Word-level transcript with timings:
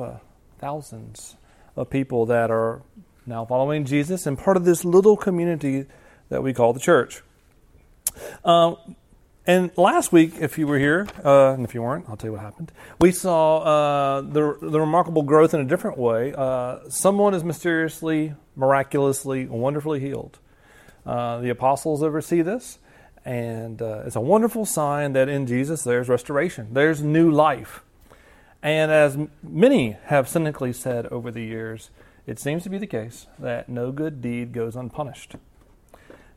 uh, 0.00 0.16
thousands 0.58 1.36
of 1.76 1.88
people 1.88 2.26
that 2.26 2.50
are 2.50 2.82
now 3.26 3.44
following 3.44 3.84
Jesus 3.84 4.26
and 4.26 4.36
part 4.36 4.56
of 4.56 4.64
this 4.64 4.84
little 4.84 5.16
community 5.16 5.86
that 6.30 6.42
we 6.42 6.52
call 6.52 6.72
the 6.72 6.80
church. 6.80 7.22
Um, 8.44 8.96
and 9.46 9.70
last 9.78 10.10
week, 10.10 10.34
if 10.40 10.58
you 10.58 10.66
were 10.66 10.80
here, 10.80 11.06
uh, 11.24 11.52
and 11.52 11.64
if 11.64 11.76
you 11.76 11.82
weren't, 11.82 12.06
I'll 12.08 12.16
tell 12.16 12.26
you 12.26 12.32
what 12.32 12.40
happened. 12.40 12.72
We 13.00 13.12
saw 13.12 13.58
uh, 13.58 14.20
the, 14.22 14.58
the 14.60 14.80
remarkable 14.80 15.22
growth 15.22 15.54
in 15.54 15.60
a 15.60 15.64
different 15.64 15.96
way. 15.96 16.34
Uh, 16.36 16.80
someone 16.88 17.32
is 17.32 17.44
mysteriously, 17.44 18.34
miraculously, 18.56 19.46
wonderfully 19.46 20.00
healed. 20.00 20.40
Uh, 21.06 21.38
the 21.38 21.50
apostles 21.50 22.02
oversee 22.02 22.42
this, 22.42 22.80
and 23.24 23.80
uh, 23.80 24.02
it's 24.04 24.16
a 24.16 24.20
wonderful 24.20 24.66
sign 24.66 25.12
that 25.12 25.28
in 25.28 25.46
Jesus 25.46 25.84
there's 25.84 26.08
restoration, 26.08 26.70
there's 26.72 27.00
new 27.00 27.30
life. 27.30 27.83
And 28.64 28.90
as 28.90 29.18
many 29.42 29.98
have 30.04 30.26
cynically 30.26 30.72
said 30.72 31.04
over 31.08 31.30
the 31.30 31.44
years, 31.44 31.90
it 32.26 32.38
seems 32.38 32.62
to 32.62 32.70
be 32.70 32.78
the 32.78 32.86
case 32.86 33.26
that 33.38 33.68
no 33.68 33.92
good 33.92 34.22
deed 34.22 34.54
goes 34.54 34.74
unpunished. 34.74 35.36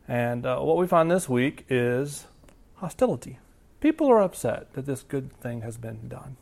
And 0.10 0.46
uh, 0.46 0.60
what 0.60 0.76
we 0.76 0.88
find 0.88 1.10
this 1.10 1.30
week 1.30 1.66
is 1.70 2.28
hostility. 2.76 3.40
People 3.80 4.10
are 4.12 4.22
upset 4.22 4.74
that 4.74 4.86
this 4.86 5.04
good 5.04 5.32
thing 5.40 5.62
has 5.62 5.78
been 5.78 6.10
done. 6.10 6.36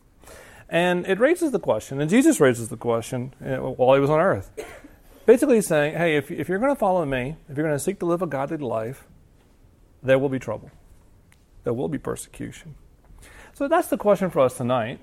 And 0.67 1.05
it 1.05 1.19
raises 1.19 1.51
the 1.51 1.59
question, 1.59 2.01
and 2.01 2.09
Jesus 2.09 2.39
raises 2.39 2.69
the 2.69 2.77
question 2.77 3.35
uh, 3.39 3.57
while 3.57 3.93
he 3.93 4.01
was 4.01 4.09
on 4.09 4.19
earth. 4.19 4.49
Basically 5.27 5.57
he's 5.57 5.67
saying, 5.67 5.95
hey, 5.95 6.15
if, 6.17 6.31
if 6.31 6.49
you're 6.49 6.57
going 6.57 6.73
to 6.73 6.79
follow 6.79 7.05
me, 7.05 7.35
if 7.47 7.55
you're 7.55 7.65
going 7.65 7.77
to 7.77 7.83
seek 7.83 7.99
to 7.99 8.07
live 8.07 8.23
a 8.23 8.27
godly 8.27 8.57
life, 8.57 9.05
there 10.01 10.17
will 10.17 10.29
be 10.29 10.39
trouble. 10.39 10.71
There 11.63 11.73
will 11.73 11.89
be 11.89 11.99
persecution. 11.99 12.73
So 13.53 13.67
that's 13.67 13.89
the 13.89 13.97
question 13.97 14.31
for 14.31 14.39
us 14.39 14.57
tonight. 14.57 14.99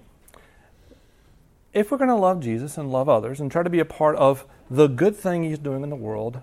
If 1.72 1.90
we're 1.90 1.98
going 1.98 2.08
to 2.08 2.16
love 2.16 2.40
Jesus 2.40 2.76
and 2.76 2.92
love 2.92 3.08
others 3.08 3.40
and 3.40 3.50
try 3.50 3.62
to 3.62 3.70
be 3.70 3.80
a 3.80 3.84
part 3.84 4.16
of 4.16 4.44
the 4.70 4.88
good 4.88 5.16
thing 5.16 5.42
he's 5.42 5.58
doing 5.58 5.82
in 5.82 5.88
the 5.88 5.96
world, 5.96 6.42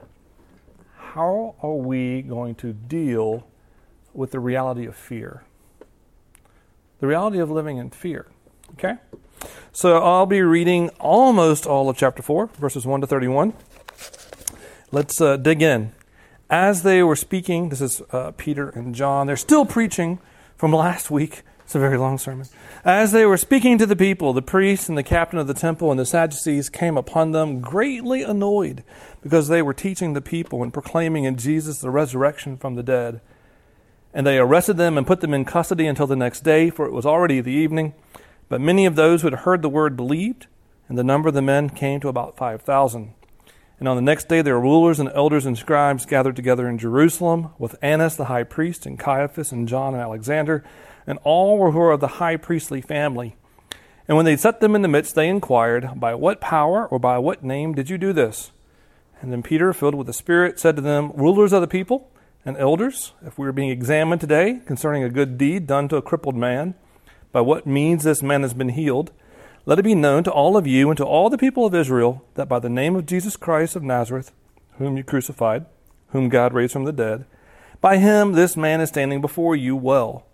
how 0.97 1.55
are 1.61 1.75
we 1.75 2.23
going 2.23 2.55
to 2.55 2.73
deal 2.73 3.45
with 4.13 4.31
the 4.31 4.39
reality 4.39 4.85
of 4.85 4.95
fear. 4.95 5.43
The 6.99 7.07
reality 7.07 7.39
of 7.39 7.51
living 7.51 7.77
in 7.77 7.91
fear. 7.91 8.27
Okay? 8.73 8.95
So 9.71 9.97
I'll 9.99 10.25
be 10.25 10.41
reading 10.41 10.89
almost 10.99 11.65
all 11.65 11.89
of 11.89 11.97
chapter 11.97 12.23
4, 12.23 12.47
verses 12.59 12.85
1 12.85 13.01
to 13.01 13.07
31. 13.07 13.53
Let's 14.91 15.21
uh, 15.21 15.37
dig 15.37 15.61
in. 15.61 15.93
As 16.49 16.81
they 16.81 17.03
were 17.03 17.15
speaking, 17.15 17.69
this 17.69 17.81
is 17.81 18.01
uh, 18.11 18.31
Peter 18.31 18.69
and 18.69 18.95
John, 18.95 19.27
they're 19.27 19.37
still 19.37 19.65
preaching 19.65 20.19
from 20.57 20.73
last 20.73 21.11
week. 21.11 21.43
It's 21.69 21.75
a 21.75 21.79
very 21.79 21.99
long 21.99 22.17
sermon. 22.17 22.47
As 22.83 23.11
they 23.11 23.27
were 23.27 23.37
speaking 23.37 23.77
to 23.77 23.85
the 23.85 23.95
people, 23.95 24.33
the 24.33 24.41
priests 24.41 24.89
and 24.89 24.97
the 24.97 25.03
captain 25.03 25.37
of 25.37 25.45
the 25.45 25.53
temple 25.53 25.91
and 25.91 25.99
the 25.99 26.03
Sadducees 26.03 26.67
came 26.67 26.97
upon 26.97 27.29
them, 27.29 27.61
greatly 27.61 28.23
annoyed, 28.23 28.83
because 29.21 29.49
they 29.49 29.61
were 29.61 29.75
teaching 29.75 30.13
the 30.13 30.19
people 30.19 30.63
and 30.63 30.73
proclaiming 30.73 31.25
in 31.25 31.37
Jesus 31.37 31.77
the 31.77 31.91
resurrection 31.91 32.57
from 32.57 32.73
the 32.73 32.81
dead. 32.81 33.21
And 34.15 34.25
they 34.25 34.39
arrested 34.39 34.77
them 34.77 34.97
and 34.97 35.05
put 35.05 35.21
them 35.21 35.31
in 35.31 35.45
custody 35.45 35.85
until 35.85 36.07
the 36.07 36.15
next 36.15 36.43
day, 36.43 36.71
for 36.71 36.87
it 36.87 36.91
was 36.91 37.05
already 37.05 37.39
the 37.39 37.51
evening. 37.51 37.93
But 38.47 38.61
many 38.61 38.87
of 38.87 38.95
those 38.95 39.21
who 39.21 39.27
had 39.27 39.41
heard 39.41 39.61
the 39.61 39.69
word 39.69 39.95
believed, 39.95 40.47
and 40.87 40.97
the 40.97 41.03
number 41.03 41.27
of 41.27 41.35
the 41.35 41.43
men 41.43 41.69
came 41.69 41.99
to 41.99 42.07
about 42.07 42.35
5,000. 42.35 43.13
And 43.77 43.87
on 43.87 43.95
the 43.95 44.01
next 44.01 44.27
day, 44.27 44.41
their 44.41 44.59
rulers 44.59 44.99
and 44.99 45.11
elders 45.13 45.45
and 45.45 45.55
scribes 45.55 46.07
gathered 46.07 46.35
together 46.35 46.67
in 46.67 46.79
Jerusalem 46.79 47.51
with 47.59 47.75
Annas 47.79 48.15
the 48.15 48.25
high 48.25 48.41
priest, 48.41 48.87
and 48.87 48.97
Caiaphas, 48.97 49.51
and 49.51 49.67
John, 49.67 49.93
and 49.93 50.01
Alexander, 50.01 50.63
and 51.09 51.17
all 51.23 51.57
were 51.57 51.71
who 51.71 51.79
were 51.79 51.91
of 51.91 51.99
the 51.99 52.07
high 52.07 52.37
priestly 52.37 52.81
family. 52.81 53.35
And 54.07 54.15
when 54.15 54.25
they 54.25 54.37
set 54.37 54.61
them 54.61 54.75
in 54.75 54.83
the 54.83 54.87
midst, 54.87 55.15
they 55.15 55.27
inquired, 55.27 55.99
By 55.99 56.13
what 56.13 56.39
power 56.39 56.85
or 56.85 56.99
by 56.99 57.17
what 57.17 57.43
name 57.43 57.73
did 57.73 57.89
you 57.89 57.97
do 57.97 58.13
this? 58.13 58.51
And 59.19 59.31
then 59.31 59.41
Peter, 59.41 59.73
filled 59.73 59.95
with 59.95 60.05
the 60.05 60.13
Spirit, 60.13 60.59
said 60.59 60.75
to 60.75 60.83
them, 60.83 61.11
Rulers 61.15 61.51
of 61.51 61.61
the 61.61 61.67
people, 61.67 62.11
and 62.45 62.55
elders, 62.57 63.13
if 63.25 63.39
we 63.39 63.47
are 63.47 63.51
being 63.51 63.71
examined 63.71 64.21
today 64.21 64.61
concerning 64.67 65.03
a 65.03 65.09
good 65.09 65.37
deed 65.37 65.65
done 65.65 65.87
to 65.89 65.97
a 65.97 66.01
crippled 66.01 66.35
man, 66.35 66.75
by 67.31 67.41
what 67.41 67.65
means 67.65 68.03
this 68.03 68.21
man 68.21 68.43
has 68.43 68.53
been 68.53 68.69
healed, 68.69 69.11
let 69.65 69.79
it 69.79 69.83
be 69.83 69.95
known 69.95 70.23
to 70.23 70.31
all 70.31 70.55
of 70.55 70.67
you 70.67 70.89
and 70.89 70.97
to 70.97 71.05
all 71.05 71.31
the 71.31 71.37
people 71.39 71.65
of 71.65 71.73
Israel 71.73 72.23
that 72.35 72.47
by 72.47 72.59
the 72.59 72.69
name 72.69 72.95
of 72.95 73.07
Jesus 73.07 73.35
Christ 73.35 73.75
of 73.75 73.81
Nazareth, 73.81 74.31
whom 74.77 74.95
you 74.95 75.03
crucified, 75.03 75.65
whom 76.09 76.29
God 76.29 76.53
raised 76.53 76.73
from 76.73 76.85
the 76.85 76.93
dead, 76.93 77.25
by 77.81 77.97
him 77.97 78.33
this 78.33 78.55
man 78.55 78.79
is 78.79 78.89
standing 78.89 79.21
before 79.21 79.55
you 79.55 79.75
well. 79.75 80.25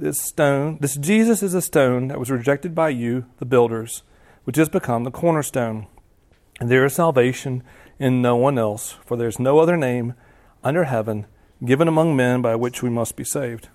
This 0.00 0.20
stone, 0.20 0.78
this 0.80 0.94
Jesus 0.94 1.42
is 1.42 1.54
a 1.54 1.60
stone 1.60 2.06
that 2.06 2.20
was 2.20 2.30
rejected 2.30 2.72
by 2.72 2.90
you, 2.90 3.26
the 3.38 3.44
builders, 3.44 4.04
which 4.44 4.54
has 4.54 4.68
become 4.68 5.02
the 5.02 5.10
cornerstone. 5.10 5.88
And 6.60 6.70
there 6.70 6.84
is 6.84 6.94
salvation 6.94 7.64
in 7.98 8.22
no 8.22 8.36
one 8.36 8.58
else, 8.58 8.92
for 9.04 9.16
there 9.16 9.26
is 9.26 9.40
no 9.40 9.58
other 9.58 9.76
name 9.76 10.14
under 10.62 10.84
heaven 10.84 11.26
given 11.64 11.88
among 11.88 12.14
men 12.14 12.40
by 12.42 12.54
which 12.54 12.80
we 12.80 12.88
must 12.88 13.16
be 13.16 13.24
saved. 13.24 13.70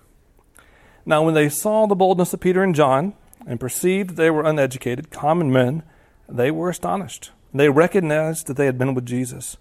Now, 1.04 1.22
when 1.22 1.34
they 1.34 1.50
saw 1.50 1.86
the 1.86 1.94
boldness 1.94 2.32
of 2.32 2.40
Peter 2.40 2.62
and 2.62 2.74
John 2.74 3.12
and 3.46 3.60
perceived 3.60 4.10
that 4.10 4.16
they 4.16 4.30
were 4.30 4.44
uneducated, 4.44 5.10
common 5.10 5.52
men, 5.52 5.82
they 6.26 6.50
were 6.50 6.70
astonished. 6.70 7.32
They 7.52 7.68
recognized 7.68 8.46
that 8.46 8.56
they 8.56 8.64
had 8.64 8.78
been 8.78 8.94
with 8.94 9.04
Jesus. 9.04 9.58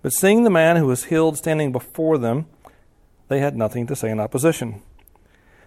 But 0.00 0.14
seeing 0.14 0.44
the 0.44 0.50
man 0.50 0.76
who 0.76 0.86
was 0.86 1.04
healed 1.04 1.36
standing 1.36 1.70
before 1.70 2.16
them, 2.16 2.46
they 3.28 3.40
had 3.40 3.58
nothing 3.58 3.86
to 3.88 3.96
say 3.96 4.08
in 4.08 4.20
opposition. 4.20 4.80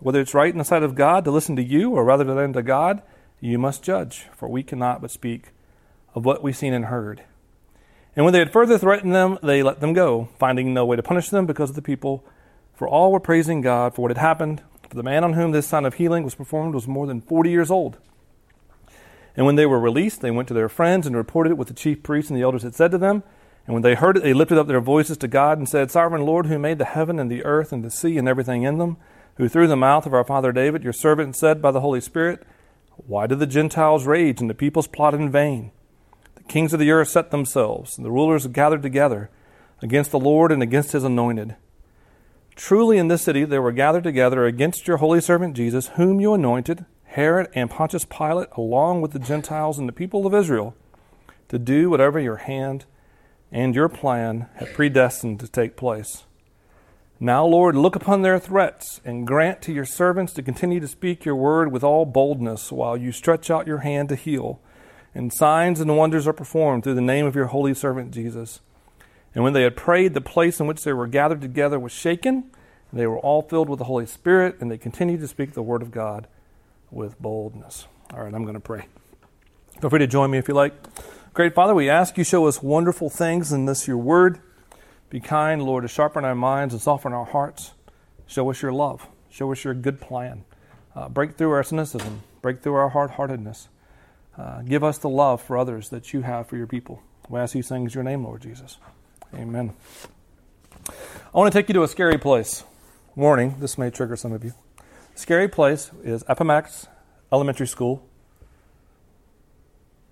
Whether 0.00 0.20
it's 0.20 0.34
right 0.34 0.52
in 0.52 0.58
the 0.58 0.64
sight 0.64 0.82
of 0.82 0.94
God 0.94 1.24
to 1.24 1.30
listen 1.30 1.56
to 1.56 1.62
you, 1.62 1.92
or 1.92 2.04
rather 2.04 2.24
than 2.24 2.52
to 2.52 2.62
God, 2.62 3.02
you 3.40 3.58
must 3.58 3.82
judge, 3.82 4.26
for 4.36 4.48
we 4.48 4.62
cannot 4.62 5.00
but 5.00 5.10
speak 5.10 5.52
of 6.14 6.24
what 6.24 6.42
we've 6.42 6.56
seen 6.56 6.74
and 6.74 6.86
heard. 6.86 7.22
And 8.14 8.24
when 8.24 8.32
they 8.32 8.38
had 8.38 8.52
further 8.52 8.78
threatened 8.78 9.14
them, 9.14 9.38
they 9.42 9.62
let 9.62 9.80
them 9.80 9.92
go, 9.92 10.28
finding 10.38 10.72
no 10.72 10.86
way 10.86 10.96
to 10.96 11.02
punish 11.02 11.28
them 11.28 11.46
because 11.46 11.70
of 11.70 11.76
the 11.76 11.82
people 11.82 12.24
for 12.76 12.86
all 12.86 13.10
were 13.10 13.20
praising 13.20 13.62
God 13.62 13.94
for 13.94 14.02
what 14.02 14.10
had 14.10 14.18
happened. 14.18 14.62
For 14.88 14.96
the 14.96 15.02
man 15.02 15.24
on 15.24 15.32
whom 15.32 15.50
this 15.50 15.66
sign 15.66 15.84
of 15.84 15.94
healing 15.94 16.22
was 16.22 16.34
performed 16.34 16.74
was 16.74 16.86
more 16.86 17.06
than 17.06 17.22
40 17.22 17.50
years 17.50 17.70
old. 17.70 17.98
And 19.34 19.44
when 19.44 19.56
they 19.56 19.66
were 19.66 19.80
released, 19.80 20.20
they 20.20 20.30
went 20.30 20.48
to 20.48 20.54
their 20.54 20.68
friends 20.68 21.06
and 21.06 21.16
reported 21.16 21.50
it 21.50 21.58
what 21.58 21.68
the 21.68 21.74
chief 21.74 22.02
priests 22.02 22.30
and 22.30 22.38
the 22.38 22.42
elders 22.42 22.62
had 22.62 22.74
said 22.74 22.90
to 22.92 22.98
them. 22.98 23.22
And 23.66 23.74
when 23.74 23.82
they 23.82 23.94
heard 23.94 24.18
it, 24.18 24.22
they 24.22 24.32
lifted 24.32 24.58
up 24.58 24.66
their 24.66 24.80
voices 24.80 25.16
to 25.18 25.28
God 25.28 25.58
and 25.58 25.68
said, 25.68 25.90
Sovereign 25.90 26.22
Lord, 26.22 26.46
who 26.46 26.58
made 26.58 26.78
the 26.78 26.84
heaven 26.84 27.18
and 27.18 27.30
the 27.30 27.44
earth 27.44 27.72
and 27.72 27.82
the 27.82 27.90
sea 27.90 28.16
and 28.16 28.28
everything 28.28 28.62
in 28.62 28.78
them, 28.78 28.96
who 29.36 29.48
through 29.48 29.68
the 29.68 29.76
mouth 29.76 30.06
of 30.06 30.14
our 30.14 30.24
father 30.24 30.52
David, 30.52 30.82
your 30.82 30.92
servant, 30.92 31.36
said 31.36 31.60
by 31.60 31.70
the 31.70 31.80
Holy 31.80 32.00
Spirit, 32.00 32.42
Why 32.96 33.26
do 33.26 33.34
the 33.34 33.46
Gentiles 33.46 34.06
rage 34.06 34.40
and 34.40 34.48
the 34.48 34.54
peoples 34.54 34.86
plot 34.86 35.14
in 35.14 35.30
vain? 35.30 35.70
The 36.36 36.42
kings 36.44 36.72
of 36.72 36.80
the 36.80 36.90
earth 36.90 37.08
set 37.08 37.30
themselves, 37.30 37.96
and 37.96 38.04
the 38.04 38.10
rulers 38.10 38.46
gathered 38.46 38.82
together 38.82 39.30
against 39.82 40.10
the 40.10 40.18
Lord 40.18 40.50
and 40.50 40.62
against 40.62 40.92
his 40.92 41.04
anointed. 41.04 41.56
Truly 42.54 42.96
in 42.96 43.08
this 43.08 43.22
city 43.22 43.44
they 43.44 43.58
were 43.58 43.72
gathered 43.72 44.04
together 44.04 44.46
against 44.46 44.88
your 44.88 44.96
holy 44.96 45.20
servant 45.20 45.54
Jesus, 45.54 45.88
whom 45.88 46.20
you 46.20 46.32
anointed, 46.32 46.86
Herod 47.04 47.48
and 47.54 47.70
Pontius 47.70 48.06
Pilate, 48.06 48.48
along 48.56 49.02
with 49.02 49.12
the 49.12 49.18
Gentiles 49.18 49.78
and 49.78 49.86
the 49.86 49.92
people 49.92 50.26
of 50.26 50.34
Israel, 50.34 50.74
to 51.48 51.58
do 51.58 51.90
whatever 51.90 52.18
your 52.18 52.36
hand 52.36 52.86
and 53.52 53.74
your 53.74 53.88
plan 53.88 54.48
had 54.56 54.74
predestined 54.74 55.40
to 55.40 55.48
take 55.48 55.76
place. 55.76 56.24
Now, 57.18 57.46
Lord, 57.46 57.76
look 57.76 57.96
upon 57.96 58.22
their 58.22 58.38
threats 58.38 59.00
and 59.04 59.26
grant 59.26 59.62
to 59.62 59.72
your 59.72 59.86
servants 59.86 60.34
to 60.34 60.42
continue 60.42 60.80
to 60.80 60.88
speak 60.88 61.24
your 61.24 61.36
word 61.36 61.72
with 61.72 61.82
all 61.82 62.04
boldness 62.04 62.70
while 62.70 62.96
you 62.96 63.10
stretch 63.10 63.50
out 63.50 63.66
your 63.66 63.78
hand 63.78 64.10
to 64.10 64.16
heal, 64.16 64.60
and 65.14 65.32
signs 65.32 65.80
and 65.80 65.96
wonders 65.96 66.26
are 66.26 66.34
performed 66.34 66.84
through 66.84 66.94
the 66.94 67.00
name 67.00 67.24
of 67.24 67.34
your 67.34 67.46
holy 67.46 67.72
servant 67.72 68.10
Jesus. 68.10 68.60
And 69.34 69.44
when 69.44 69.54
they 69.54 69.62
had 69.62 69.76
prayed, 69.76 70.14
the 70.14 70.20
place 70.20 70.60
in 70.60 70.66
which 70.66 70.84
they 70.84 70.92
were 70.92 71.06
gathered 71.06 71.40
together 71.40 71.78
was 71.78 71.92
shaken. 71.92 72.50
And 72.90 73.00
they 73.00 73.06
were 73.06 73.18
all 73.18 73.42
filled 73.42 73.68
with 73.68 73.78
the 73.78 73.84
Holy 73.84 74.06
Spirit, 74.06 74.56
and 74.60 74.70
they 74.70 74.78
continued 74.78 75.20
to 75.20 75.28
speak 75.28 75.52
the 75.52 75.62
word 75.62 75.82
of 75.82 75.90
God 75.90 76.26
with 76.90 77.20
boldness. 77.20 77.86
All 78.14 78.22
right, 78.22 78.32
I'm 78.32 78.44
going 78.44 78.54
to 78.54 78.60
pray. 78.60 78.86
Feel 79.80 79.90
free 79.90 79.98
to 79.98 80.06
join 80.06 80.30
me 80.30 80.38
if 80.38 80.48
you 80.48 80.54
like. 80.54 80.72
Great 81.34 81.54
Father, 81.54 81.74
we 81.74 81.90
ask 81.90 82.16
you 82.16 82.24
show 82.24 82.46
us 82.46 82.62
wonderful 82.62 83.10
things 83.10 83.52
in 83.52 83.66
this 83.66 83.86
your 83.86 83.98
word. 83.98 84.40
Be 85.08 85.20
kind, 85.20 85.62
Lord, 85.62 85.82
to 85.82 85.88
sharpen 85.88 86.24
our 86.24 86.34
minds 86.34 86.74
and 86.74 86.82
soften 86.82 87.12
our 87.12 87.24
hearts. 87.24 87.72
Show 88.26 88.50
us 88.50 88.60
your 88.60 88.72
love. 88.72 89.06
Show 89.30 89.52
us 89.52 89.62
your 89.62 89.74
good 89.74 90.00
plan. 90.00 90.44
Uh, 90.94 91.08
break 91.08 91.36
through 91.36 91.50
our 91.50 91.62
cynicism. 91.62 92.22
Break 92.42 92.62
through 92.62 92.74
our 92.74 92.88
hard 92.88 93.12
heartedness. 93.12 93.68
Uh, 94.36 94.62
give 94.62 94.82
us 94.82 94.98
the 94.98 95.08
love 95.08 95.40
for 95.40 95.56
others 95.56 95.90
that 95.90 96.12
you 96.12 96.22
have 96.22 96.48
for 96.48 96.56
your 96.56 96.66
people. 96.66 97.02
We 97.28 97.38
ask 97.38 97.54
these 97.54 97.68
things 97.68 97.92
in 97.92 97.98
your 97.98 98.04
name, 98.04 98.24
Lord 98.24 98.42
Jesus. 98.42 98.78
Amen. 99.34 99.74
I 100.88 101.38
want 101.38 101.52
to 101.52 101.58
take 101.58 101.68
you 101.68 101.74
to 101.74 101.82
a 101.82 101.88
scary 101.88 102.18
place. 102.18 102.64
Warning, 103.14 103.56
this 103.60 103.78
may 103.78 103.90
trigger 103.90 104.16
some 104.16 104.32
of 104.32 104.44
you. 104.44 104.52
Scary 105.14 105.48
place 105.48 105.90
is 106.04 106.22
Appomattox 106.28 106.86
Elementary 107.32 107.66
School, 107.66 108.06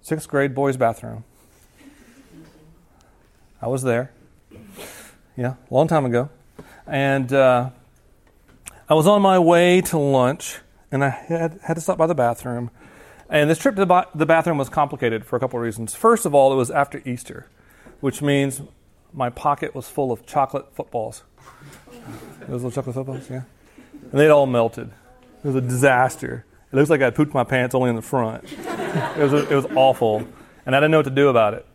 sixth 0.00 0.28
grade 0.28 0.54
boys' 0.54 0.76
bathroom. 0.76 1.24
I 3.60 3.68
was 3.68 3.82
there. 3.82 4.10
Yeah, 5.36 5.54
a 5.70 5.74
long 5.74 5.88
time 5.88 6.04
ago. 6.04 6.30
And 6.86 7.32
uh, 7.32 7.70
I 8.88 8.94
was 8.94 9.06
on 9.06 9.22
my 9.22 9.38
way 9.38 9.80
to 9.82 9.98
lunch, 9.98 10.58
and 10.92 11.02
I 11.02 11.08
had, 11.08 11.58
had 11.62 11.74
to 11.74 11.80
stop 11.80 11.98
by 11.98 12.06
the 12.06 12.14
bathroom. 12.14 12.70
And 13.28 13.48
this 13.48 13.58
trip 13.58 13.76
to 13.76 14.06
the 14.14 14.26
bathroom 14.26 14.58
was 14.58 14.68
complicated 14.68 15.24
for 15.24 15.36
a 15.36 15.40
couple 15.40 15.58
of 15.58 15.64
reasons. 15.64 15.94
First 15.94 16.26
of 16.26 16.34
all, 16.34 16.52
it 16.52 16.56
was 16.56 16.70
after 16.70 17.02
Easter, 17.04 17.48
which 18.00 18.20
means 18.22 18.62
my 19.12 19.30
pocket 19.30 19.74
was 19.74 19.88
full 19.88 20.12
of 20.12 20.26
chocolate 20.26 20.74
footballs. 20.74 21.22
Those 22.40 22.62
little 22.62 22.70
chocolate 22.70 22.94
footballs, 22.94 23.30
yeah. 23.30 23.42
And 23.92 24.20
they'd 24.20 24.28
all 24.28 24.46
melted. 24.46 24.90
It 25.42 25.46
was 25.46 25.56
a 25.56 25.60
disaster. 25.60 26.44
It 26.72 26.76
looks 26.76 26.90
like 26.90 27.00
I 27.00 27.10
pooped 27.10 27.32
my 27.32 27.44
pants 27.44 27.74
only 27.74 27.90
in 27.90 27.96
the 27.96 28.02
front. 28.02 28.44
It 28.44 29.18
was, 29.18 29.32
it 29.32 29.54
was 29.54 29.66
awful. 29.74 30.26
And 30.66 30.76
I 30.76 30.80
didn't 30.80 30.90
know 30.90 30.98
what 30.98 31.04
to 31.04 31.10
do 31.10 31.28
about 31.28 31.54
it. 31.54 31.66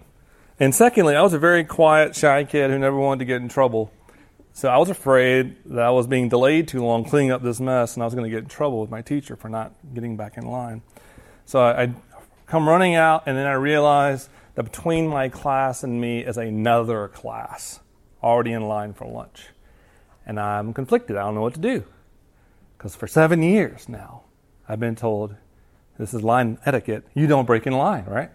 And 0.60 0.76
secondly, 0.76 1.16
I 1.16 1.22
was 1.22 1.34
a 1.34 1.40
very 1.40 1.64
quiet, 1.64 2.16
shy 2.16 2.44
kid 2.44 2.70
who 2.70 2.78
never 2.78 2.98
wanted 2.98 3.20
to 3.20 3.26
get 3.26 3.42
in 3.42 3.48
trouble. 3.48 3.92
So 4.52 4.68
I 4.68 4.78
was 4.78 4.90
afraid 4.90 5.56
that 5.66 5.86
I 5.86 5.92
was 5.92 6.06
being 6.06 6.28
delayed 6.28 6.68
too 6.68 6.84
long 6.84 7.06
cleaning 7.06 7.32
up 7.32 7.42
this 7.42 7.62
mess 7.62 7.94
and 7.94 8.04
I 8.04 8.06
was 8.06 8.14
going 8.14 8.26
to 8.26 8.30
get 8.30 8.44
in 8.44 8.50
trouble 8.50 8.82
with 8.82 8.90
my 8.90 9.02
teacher 9.02 9.38
for 9.38 9.48
not 9.48 9.74
getting 9.94 10.18
back 10.18 10.36
in 10.38 10.46
line. 10.46 10.82
So 11.46 11.62
I, 11.62 11.84
I 11.84 11.94
come 12.46 12.68
running 12.68 12.96
out, 12.96 13.24
and 13.26 13.38
then 13.38 13.46
I 13.46 13.54
realize 13.54 14.28
that 14.56 14.64
between 14.64 15.08
my 15.08 15.30
class 15.30 15.84
and 15.84 16.02
me 16.02 16.20
is 16.20 16.38
another 16.38 17.08
class 17.08 17.80
already 18.22 18.52
in 18.52 18.68
line 18.68 18.94
for 18.94 19.08
lunch. 19.08 19.48
And 20.26 20.40
I'm 20.40 20.74
conflicted. 20.74 21.16
I 21.16 21.22
don't 21.22 21.36
know 21.36 21.42
what 21.42 21.54
to 21.54 21.60
do. 21.60 21.86
Because 22.78 22.96
for 22.96 23.08
seven 23.08 23.42
years 23.44 23.88
now, 23.88 24.24
I've 24.68 24.80
been 24.80 24.96
told 24.96 25.36
this 25.98 26.14
is 26.14 26.24
line 26.24 26.58
etiquette. 26.66 27.06
You 27.14 27.28
don't 27.28 27.46
break 27.46 27.66
in 27.66 27.74
line, 27.74 28.06
right? 28.06 28.32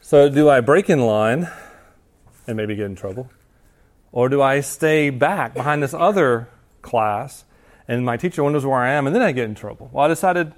So, 0.00 0.28
do 0.28 0.48
I 0.48 0.60
break 0.60 0.88
in 0.88 1.00
line 1.00 1.48
and 2.46 2.56
maybe 2.56 2.74
get 2.74 2.86
in 2.86 2.96
trouble? 2.96 3.30
Or 4.12 4.28
do 4.28 4.40
I 4.40 4.60
stay 4.60 5.10
back 5.10 5.54
behind 5.54 5.82
this 5.82 5.92
other 5.92 6.48
class 6.82 7.44
and 7.86 8.04
my 8.04 8.16
teacher 8.16 8.42
wonders 8.42 8.64
where 8.64 8.78
I 8.78 8.90
am 8.92 9.06
and 9.06 9.14
then 9.14 9.22
I 9.22 9.32
get 9.32 9.44
in 9.44 9.54
trouble? 9.54 9.90
Well, 9.92 10.04
I 10.04 10.08
decided 10.08 10.54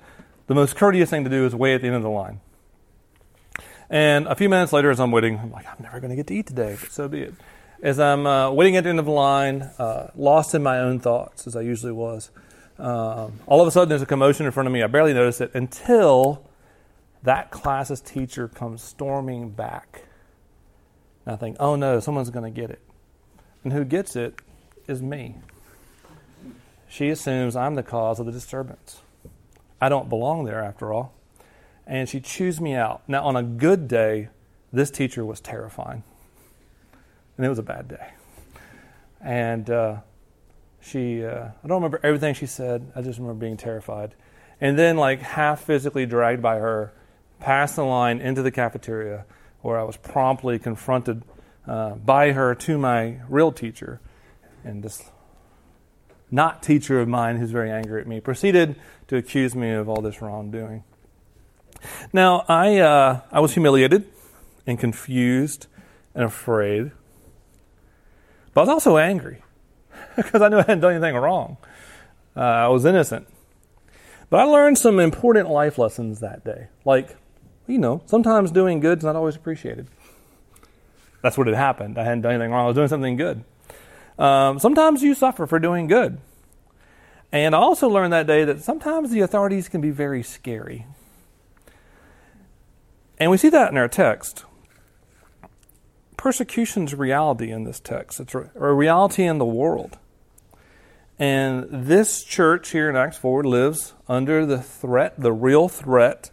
the 0.46 0.54
most 0.54 0.76
courteous 0.76 1.10
thing 1.10 1.24
to 1.24 1.30
do 1.30 1.46
is 1.46 1.54
wait 1.54 1.74
at 1.74 1.80
the 1.80 1.88
end 1.88 1.96
of 1.96 2.02
the 2.02 2.10
line. 2.10 2.40
And 3.88 4.28
a 4.28 4.36
few 4.36 4.48
minutes 4.48 4.72
later, 4.72 4.90
as 4.90 5.00
I'm 5.00 5.10
waiting, 5.10 5.38
I'm 5.38 5.50
like, 5.50 5.66
I'm 5.66 5.82
never 5.82 5.98
going 5.98 6.10
to 6.10 6.16
get 6.16 6.28
to 6.28 6.34
eat 6.34 6.46
today, 6.46 6.76
but 6.80 6.92
so 6.92 7.08
be 7.08 7.22
it. 7.22 7.34
As 7.82 7.98
I'm 7.98 8.26
uh, 8.26 8.50
waiting 8.52 8.76
at 8.76 8.84
the 8.84 8.90
end 8.90 9.00
of 9.00 9.06
the 9.06 9.10
line, 9.10 9.62
uh, 9.78 10.10
lost 10.14 10.54
in 10.54 10.62
my 10.62 10.78
own 10.78 11.00
thoughts, 11.00 11.46
as 11.46 11.56
I 11.56 11.62
usually 11.62 11.92
was, 11.92 12.30
um, 12.78 13.40
all 13.46 13.60
of 13.60 13.66
a 13.66 13.70
sudden 13.70 13.88
there's 13.88 14.02
a 14.02 14.06
commotion 14.06 14.46
in 14.46 14.52
front 14.52 14.68
of 14.68 14.72
me. 14.72 14.82
I 14.82 14.86
barely 14.86 15.12
notice 15.12 15.40
it 15.40 15.50
until 15.54 16.46
that 17.22 17.50
class's 17.50 18.00
teacher 18.00 18.48
comes 18.48 18.82
storming 18.82 19.50
back. 19.50 20.04
And 21.26 21.34
I 21.34 21.36
think, 21.36 21.56
oh 21.60 21.76
no, 21.76 22.00
someone's 22.00 22.30
going 22.30 22.52
to 22.52 22.60
get 22.60 22.70
it. 22.70 22.80
And 23.62 23.72
who 23.72 23.84
gets 23.84 24.16
it 24.16 24.40
is 24.86 25.02
me. 25.02 25.36
She 26.88 27.08
assumes 27.10 27.54
I'm 27.54 27.74
the 27.74 27.82
cause 27.82 28.18
of 28.18 28.26
the 28.26 28.32
disturbance. 28.32 29.00
I 29.80 29.88
don't 29.88 30.08
belong 30.08 30.44
there 30.44 30.62
after 30.62 30.92
all. 30.92 31.14
And 31.86 32.08
she 32.08 32.20
chews 32.20 32.60
me 32.60 32.74
out. 32.74 33.02
Now, 33.08 33.24
on 33.24 33.36
a 33.36 33.42
good 33.42 33.86
day, 33.86 34.28
this 34.72 34.90
teacher 34.90 35.24
was 35.24 35.40
terrifying. 35.40 36.02
And 37.36 37.46
it 37.46 37.48
was 37.48 37.58
a 37.58 37.62
bad 37.62 37.88
day. 37.88 38.08
And 39.20 39.68
uh, 39.70 39.96
she, 40.80 41.24
uh, 41.24 41.48
I 41.62 41.66
don't 41.66 41.76
remember 41.76 42.00
everything 42.02 42.34
she 42.34 42.46
said, 42.46 42.90
I 42.94 43.02
just 43.02 43.18
remember 43.18 43.40
being 43.40 43.56
terrified. 43.56 44.14
And 44.60 44.78
then, 44.78 44.96
like, 44.96 45.20
half 45.20 45.64
physically 45.64 46.06
dragged 46.06 46.42
by 46.42 46.58
her 46.58 46.92
past 47.40 47.76
the 47.76 47.84
line 47.84 48.20
into 48.20 48.42
the 48.42 48.50
cafeteria 48.50 49.24
where 49.62 49.78
I 49.78 49.82
was 49.82 49.96
promptly 49.96 50.58
confronted 50.58 51.22
uh, 51.66 51.90
by 51.94 52.32
her 52.32 52.54
to 52.54 52.78
my 52.78 53.20
real 53.28 53.52
teacher. 53.52 54.00
And 54.64 54.82
this 54.82 55.10
not 56.30 56.62
teacher 56.62 57.00
of 57.00 57.08
mine 57.08 57.36
who's 57.36 57.50
very 57.50 57.70
angry 57.70 58.00
at 58.00 58.06
me 58.06 58.20
proceeded 58.20 58.76
to 59.08 59.16
accuse 59.16 59.54
me 59.54 59.72
of 59.72 59.88
all 59.88 60.00
this 60.00 60.22
wrongdoing. 60.22 60.84
Now, 62.12 62.44
I, 62.48 62.78
uh, 62.78 63.20
I 63.32 63.40
was 63.40 63.54
humiliated 63.54 64.06
and 64.66 64.78
confused 64.78 65.66
and 66.14 66.24
afraid, 66.24 66.92
but 68.52 68.60
I 68.60 68.64
was 68.64 68.68
also 68.68 68.98
angry 68.98 69.42
because 70.16 70.42
I 70.42 70.48
knew 70.48 70.58
I 70.58 70.62
hadn't 70.62 70.80
done 70.80 70.92
anything 70.92 71.16
wrong. 71.16 71.56
Uh, 72.36 72.40
I 72.40 72.68
was 72.68 72.84
innocent. 72.84 73.26
But 74.28 74.40
I 74.40 74.44
learned 74.44 74.78
some 74.78 75.00
important 75.00 75.50
life 75.50 75.76
lessons 75.78 76.20
that 76.20 76.44
day. 76.44 76.68
Like, 76.84 77.16
you 77.70 77.78
know, 77.78 78.02
sometimes 78.06 78.50
doing 78.50 78.80
good 78.80 78.98
is 78.98 79.04
not 79.04 79.16
always 79.16 79.36
appreciated. 79.36 79.88
That's 81.22 81.38
what 81.38 81.46
had 81.46 81.56
happened. 81.56 81.98
I 81.98 82.04
hadn't 82.04 82.22
done 82.22 82.32
anything 82.32 82.50
wrong. 82.50 82.64
I 82.64 82.66
was 82.68 82.76
doing 82.76 82.88
something 82.88 83.16
good. 83.16 83.44
Um, 84.18 84.58
sometimes 84.58 85.02
you 85.02 85.14
suffer 85.14 85.46
for 85.46 85.58
doing 85.58 85.86
good. 85.86 86.18
And 87.32 87.54
I 87.54 87.58
also 87.58 87.88
learned 87.88 88.12
that 88.12 88.26
day 88.26 88.44
that 88.44 88.62
sometimes 88.62 89.10
the 89.10 89.20
authorities 89.20 89.68
can 89.68 89.80
be 89.80 89.90
very 89.90 90.22
scary. 90.22 90.86
And 93.18 93.30
we 93.30 93.36
see 93.36 93.50
that 93.50 93.70
in 93.70 93.78
our 93.78 93.88
text. 93.88 94.44
Persecution's 96.16 96.94
reality 96.94 97.50
in 97.50 97.64
this 97.64 97.80
text. 97.80 98.18
It's 98.20 98.34
a 98.34 98.72
reality 98.72 99.24
in 99.24 99.38
the 99.38 99.44
world. 99.44 99.98
And 101.18 101.66
this 101.70 102.24
church 102.24 102.70
here 102.70 102.88
in 102.88 102.96
Acts 102.96 103.18
4 103.18 103.44
lives 103.44 103.92
under 104.08 104.46
the 104.46 104.60
threat, 104.60 105.20
the 105.20 105.32
real 105.32 105.68
threat 105.68 106.30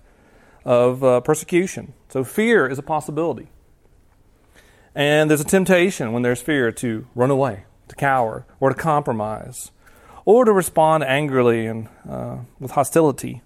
of 0.67 1.01
uh, 1.01 1.21
persecution. 1.21 1.93
So 2.09 2.25
fear 2.25 2.67
is 2.67 2.77
a 2.77 2.83
possibility. 2.83 3.47
And 4.93 5.29
there's 5.29 5.39
a 5.39 5.45
temptation 5.45 6.11
when 6.11 6.23
there's 6.23 6.41
fear 6.41 6.73
to 6.73 7.07
run 7.15 7.31
away, 7.31 7.63
to 7.87 7.95
cower, 7.95 8.45
or 8.59 8.69
to 8.69 8.75
compromise, 8.75 9.71
or 10.25 10.43
to 10.43 10.51
respond 10.51 11.05
angrily 11.05 11.67
and 11.67 11.87
uh, 12.07 12.39
with 12.59 12.71
hostility. 12.71 13.41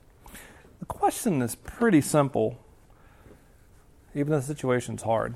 The 0.80 0.86
question 0.86 1.44
is 1.44 1.54
pretty 1.54 2.02
simple, 2.02 2.58
even 4.16 4.32
though 4.32 4.40
the 4.40 4.46
situation's 4.46 5.04
hard. 5.04 5.36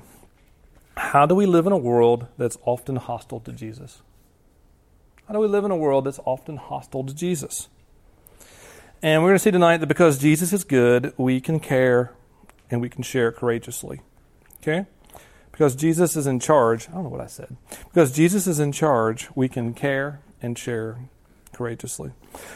How 0.96 1.24
do 1.24 1.36
we 1.36 1.46
live 1.46 1.66
in 1.66 1.72
a 1.72 1.78
world 1.78 2.26
that's 2.36 2.58
often 2.64 2.96
hostile 2.96 3.38
to 3.40 3.52
Jesus? 3.52 4.02
How 5.28 5.34
do 5.34 5.40
we 5.40 5.46
live 5.46 5.64
in 5.64 5.70
a 5.70 5.76
world 5.76 6.06
that's 6.06 6.20
often 6.24 6.56
hostile 6.56 7.04
to 7.04 7.14
Jesus? 7.14 7.68
And 9.06 9.22
we're 9.22 9.28
going 9.28 9.36
to 9.36 9.42
see 9.44 9.52
tonight 9.52 9.76
that 9.76 9.86
because 9.86 10.18
Jesus 10.18 10.52
is 10.52 10.64
good, 10.64 11.14
we 11.16 11.40
can 11.40 11.60
care 11.60 12.12
and 12.68 12.80
we 12.80 12.88
can 12.88 13.04
share 13.04 13.30
courageously. 13.30 14.00
Okay? 14.56 14.86
Because 15.52 15.76
Jesus 15.76 16.16
is 16.16 16.26
in 16.26 16.40
charge, 16.40 16.88
I 16.88 16.94
don't 16.94 17.04
know 17.04 17.10
what 17.10 17.20
I 17.20 17.28
said. 17.28 17.56
Because 17.84 18.10
Jesus 18.10 18.48
is 18.48 18.58
in 18.58 18.72
charge, 18.72 19.28
we 19.36 19.48
can 19.48 19.74
care 19.74 20.22
and 20.42 20.58
share 20.58 20.98
courageously. 21.52 22.14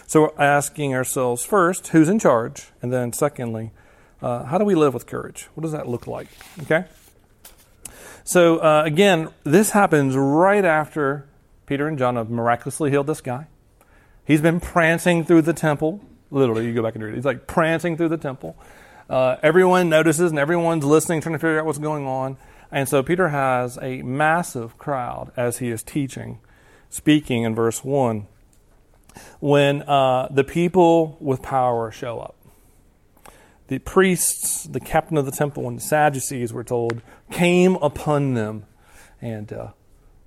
So 0.09 0.23
we're 0.23 0.45
asking 0.45 0.92
ourselves 0.92 1.45
first, 1.45 1.87
who's 1.87 2.09
in 2.09 2.19
charge? 2.19 2.73
And 2.83 2.92
then 2.92 3.12
secondly, 3.12 3.71
uh, 4.21 4.42
how 4.42 4.59
do 4.59 4.64
we 4.64 4.75
live 4.75 4.92
with 4.92 5.07
courage? 5.07 5.47
What 5.54 5.62
does 5.62 5.71
that 5.71 5.87
look 5.87 6.09
like? 6.09 6.26
Okay? 6.62 6.87
So 8.25 8.59
uh, 8.59 8.83
again, 8.85 9.28
this 9.45 9.71
happens 9.71 10.16
right 10.16 10.64
after 10.64 11.28
Peter 11.66 11.87
and 11.87 11.97
John 11.97 12.16
have 12.16 12.28
miraculously 12.28 12.90
healed 12.90 13.07
this 13.07 13.21
guy. 13.21 13.47
He's 14.25 14.40
been 14.40 14.59
prancing 14.59 15.25
through 15.25 15.42
the 15.42 15.52
temple 15.52 16.04
Literally, 16.30 16.66
you 16.66 16.75
go 16.75 16.82
back 16.82 16.94
and 16.94 17.04
read 17.04 17.12
it. 17.12 17.16
He's 17.16 17.25
like 17.25 17.46
prancing 17.46 17.96
through 17.96 18.08
the 18.10 18.16
temple. 18.16 18.56
Uh, 19.08 19.37
everyone 19.42 19.88
notices 19.88 20.30
and 20.30 20.38
everyone's 20.38 20.84
listening, 20.84 21.20
trying 21.20 21.32
to 21.32 21.38
figure 21.38 21.58
out 21.58 21.66
what's 21.66 21.78
going 21.78 22.06
on. 22.06 22.37
And 22.70 22.88
so 22.88 23.02
Peter 23.02 23.28
has 23.28 23.78
a 23.82 24.02
massive 24.02 24.78
crowd 24.78 25.32
as 25.37 25.58
he 25.58 25.70
is 25.70 25.82
teaching, 25.82 26.38
speaking 26.88 27.42
in 27.42 27.54
verse 27.54 27.82
1. 27.82 28.28
When 29.40 29.82
uh, 29.82 30.28
the 30.30 30.44
people 30.44 31.16
with 31.20 31.42
power 31.42 31.90
show 31.90 32.20
up, 32.20 32.37
the 33.66 33.80
priests, 33.80 34.64
the 34.64 34.80
captain 34.80 35.16
of 35.16 35.26
the 35.26 35.32
temple, 35.32 35.66
and 35.66 35.78
the 35.78 35.82
Sadducees, 35.82 36.52
were 36.52 36.64
told, 36.64 37.02
came 37.32 37.76
upon 37.76 38.34
them. 38.34 38.66
And 39.20 39.52
uh, 39.52 39.68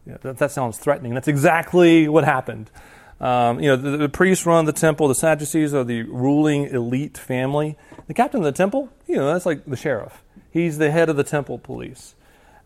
yeah, 0.06 0.18
that, 0.22 0.38
that 0.38 0.52
sounds 0.52 0.78
threatening. 0.78 1.14
That's 1.14 1.28
exactly 1.28 2.10
what 2.10 2.26
happened. 2.26 2.70
Um, 3.20 3.60
you 3.60 3.70
know, 3.70 3.76
the, 3.76 3.98
the, 3.98 4.10
priests 4.10 4.46
run 4.46 4.66
the 4.66 4.74
temple. 4.74 5.08
The 5.08 5.16
Sadducees 5.16 5.74
are 5.74 5.84
the 5.84 6.04
ruling 6.04 6.66
elite 6.66 7.18
family. 7.18 7.78
The 8.08 8.14
captain 8.14 8.40
of 8.40 8.46
the 8.46 8.52
temple, 8.52 8.90
you 9.08 9.16
know, 9.16 9.32
that's 9.32 9.46
like 9.46 9.66
the 9.66 9.78
sheriff. 9.78 10.24
He's 10.52 10.78
the 10.78 10.92
head 10.92 11.10
of 11.10 11.16
the 11.16 11.24
temple 11.24 11.58
police. 11.58 12.16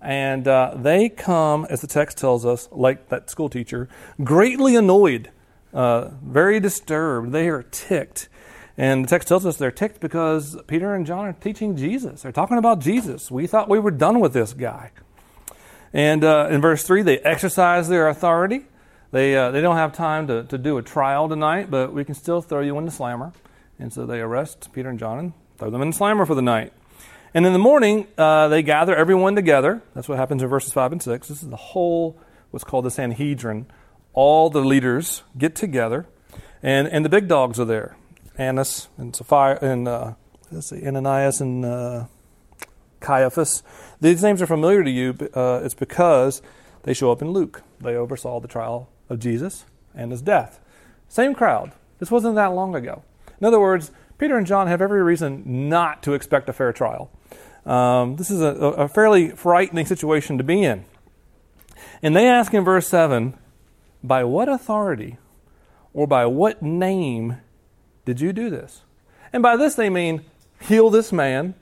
And 0.02 0.48
uh, 0.48 0.74
they 0.76 1.10
come, 1.10 1.66
as 1.70 1.82
the 1.82 1.88
text 1.88 2.18
tells 2.18 2.46
us, 2.46 2.70
like 2.72 3.10
that 3.10 3.30
school 3.30 3.50
teacher, 3.50 3.90
greatly 4.24 4.76
annoyed, 4.76 5.32
uh, 5.74 6.10
very 6.24 6.60
disturbed. 6.60 7.32
They 7.32 7.50
are 7.50 7.64
ticked. 7.64 8.30
And 8.78 9.06
the 9.06 9.10
text 9.10 9.28
tells 9.28 9.46
us 9.46 9.58
they're 9.58 9.72
ticked 9.72 10.00
because 10.00 10.56
Peter 10.68 10.94
and 10.94 11.06
John 11.06 11.26
are 11.26 11.34
teaching 11.34 11.76
Jesus. 11.76 12.22
They're 12.22 12.32
talking 12.32 12.58
about 12.58 12.80
Jesus. 12.80 13.32
We 13.32 13.48
thought 13.48 13.70
we 13.70 13.80
were 13.80 13.92
done 13.92 14.20
with 14.20 14.34
this 14.34 14.54
guy. 14.54 14.92
And 15.94 16.24
uh, 16.24 16.48
in 16.52 16.62
verse 16.62 16.84
3, 16.84 17.02
they 17.02 17.18
exercise 17.20 17.90
their 17.90 18.08
authority. 18.08 18.66
They, 19.12 19.36
uh, 19.36 19.52
they 19.52 19.62
don't 19.62 19.78
have 19.78 19.94
time 19.94 20.28
to, 20.28 20.44
to 20.44 20.58
do 20.58 20.78
a 20.78 20.82
trial 20.82 21.30
tonight, 21.30 21.72
but 21.72 21.94
we 21.94 22.04
can 22.04 22.16
still 22.16 22.42
throw 22.42 22.62
you 22.62 22.78
in 22.78 22.86
the 22.86 22.92
slammer. 22.92 23.32
And 23.80 23.94
so 23.94 24.06
they 24.06 24.20
arrest 24.20 24.70
Peter 24.74 24.90
and 24.90 25.00
John 25.00 25.20
and 25.20 25.34
throw 25.58 25.70
them 25.70 25.82
in 25.82 25.92
the 25.92 25.96
slammer 25.96 26.26
for 26.26 26.36
the 26.36 26.42
night. 26.42 26.74
And 27.34 27.46
in 27.46 27.54
the 27.54 27.60
morning, 27.60 28.08
uh, 28.18 28.48
they 28.48 28.64
gather 28.64 28.96
everyone 28.96 29.36
together. 29.36 29.82
That's 29.94 30.10
what 30.10 30.18
happens 30.18 30.42
in 30.42 30.50
verses 30.50 30.74
5 30.74 30.94
and 30.94 31.04
6. 31.04 31.28
This 31.28 31.44
is 31.44 31.50
the 31.50 31.56
whole, 31.56 32.18
what's 32.52 32.64
called 32.64 32.86
the 32.86 32.92
Sanhedrin. 32.92 33.68
All 34.14 34.50
the 34.50 34.62
leaders 34.62 35.24
get 35.38 35.56
together, 35.56 36.08
and, 36.64 36.88
and 36.88 37.06
the 37.06 37.10
big 37.10 37.28
dogs 37.28 37.60
are 37.60 37.66
there 37.66 37.96
Annas 38.38 38.88
and 38.98 39.16
Sapphira, 39.16 39.60
and 39.62 39.88
uh, 39.88 40.14
let's 40.52 40.68
see, 40.70 40.86
Ananias 40.86 41.40
and 41.40 41.64
uh, 41.64 42.06
Caiaphas. 43.00 43.62
These 44.02 44.24
names 44.24 44.42
are 44.42 44.48
familiar 44.48 44.84
to 44.84 44.90
you. 44.90 45.16
Uh, 45.36 45.62
it's 45.64 45.76
because 45.76 46.42
they 46.84 46.96
show 46.96 47.12
up 47.12 47.22
in 47.22 47.30
Luke. 47.30 47.62
They 47.80 47.96
oversaw 47.96 48.40
the 48.40 48.48
trial 48.48 48.90
of 49.10 49.20
Jesus 49.20 49.66
and 49.96 50.12
his 50.12 50.22
death. 50.22 50.60
Same 51.08 51.34
crowd. 51.34 51.72
This 52.00 52.12
wasn't 52.12 52.36
that 52.36 52.54
long 52.54 52.76
ago. 52.76 53.04
In 53.40 53.46
other 53.46 53.60
words, 53.60 53.92
Peter 54.18 54.38
and 54.38 54.48
John 54.48 54.68
have 54.68 54.82
every 54.82 55.02
reason 55.04 55.70
not 55.70 56.04
to 56.04 56.14
expect 56.14 56.50
a 56.50 56.54
fair 56.54 56.74
trial. 56.74 57.12
Um, 57.66 58.16
this 58.16 58.30
is 58.30 58.42
a, 58.42 58.48
a 58.48 58.88
fairly 58.88 59.30
frightening 59.30 59.86
situation 59.86 60.38
to 60.38 60.44
be 60.44 60.64
in. 60.64 60.86
And 62.02 62.16
they 62.16 62.28
ask 62.28 62.54
in 62.54 62.64
verse 62.64 62.88
7 62.88 63.38
By 64.04 64.24
what 64.24 64.50
authority 64.50 65.18
or 65.94 66.08
by 66.08 66.26
what 66.26 66.62
name 66.62 67.38
did 68.06 68.22
you 68.22 68.34
do 68.34 68.50
this? 68.50 68.84
And 69.34 69.44
by 69.44 69.56
this 69.58 69.76
they 69.76 69.90
mean 69.90 70.24
heal 70.62 70.90
this 70.90 71.12
man 71.12 71.56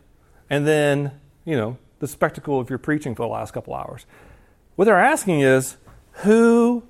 and 0.50 0.68
then, 0.68 1.12
you 1.44 1.58
know, 1.58 1.78
the 2.00 2.08
spectacle 2.08 2.60
of 2.60 2.70
your 2.70 2.80
preaching 2.80 3.16
for 3.16 3.24
the 3.24 3.32
last 3.32 3.52
couple 3.52 3.74
hours. 3.74 4.06
What 4.76 4.86
they're 4.86 5.00
asking 5.00 5.42
is, 5.42 5.78
who 6.20 6.84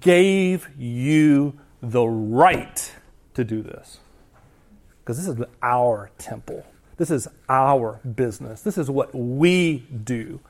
gave 0.00 0.68
you 0.78 1.58
the 1.80 2.06
right 2.06 2.94
to 3.34 3.44
do 3.44 3.62
this? 3.62 3.98
Because 5.00 5.18
this 5.18 5.28
is 5.28 5.44
our 5.62 6.10
temple. 6.18 6.66
This 6.96 7.10
is 7.10 7.28
our 7.48 8.00
business. 8.04 8.62
This 8.62 8.78
is 8.78 8.90
what 8.90 9.14
we 9.14 9.86
do. 10.04 10.40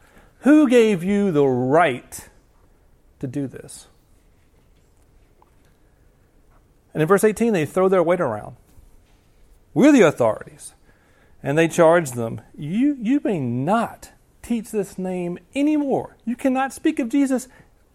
Who 0.40 0.68
gave 0.68 1.02
you 1.02 1.32
the 1.32 1.46
right 1.46 2.28
to 3.18 3.26
do 3.26 3.46
this? 3.46 3.88
And 6.94 7.02
in 7.02 7.08
verse 7.08 7.24
18, 7.24 7.52
they 7.52 7.66
throw 7.66 7.88
their 7.88 8.02
weight 8.02 8.20
around. 8.20 8.56
We're 9.74 9.92
the 9.92 10.02
authorities. 10.02 10.72
And 11.42 11.58
they 11.58 11.68
charge 11.68 12.12
them, 12.12 12.40
you, 12.56 12.96
you 12.98 13.20
may 13.22 13.38
not 13.38 14.12
teach 14.40 14.70
this 14.70 14.96
name 14.96 15.38
anymore. 15.54 16.16
You 16.24 16.36
cannot 16.36 16.72
speak 16.72 16.98
of 16.98 17.10
Jesus 17.10 17.48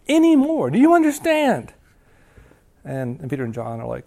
anymore. 0.08 0.70
Do 0.70 0.79
you 0.79 0.93
understand? 0.93 1.74
And, 2.84 3.20
and 3.20 3.29
Peter 3.29 3.43
and 3.43 3.53
John 3.53 3.79
are 3.79 3.88
like, 3.88 4.05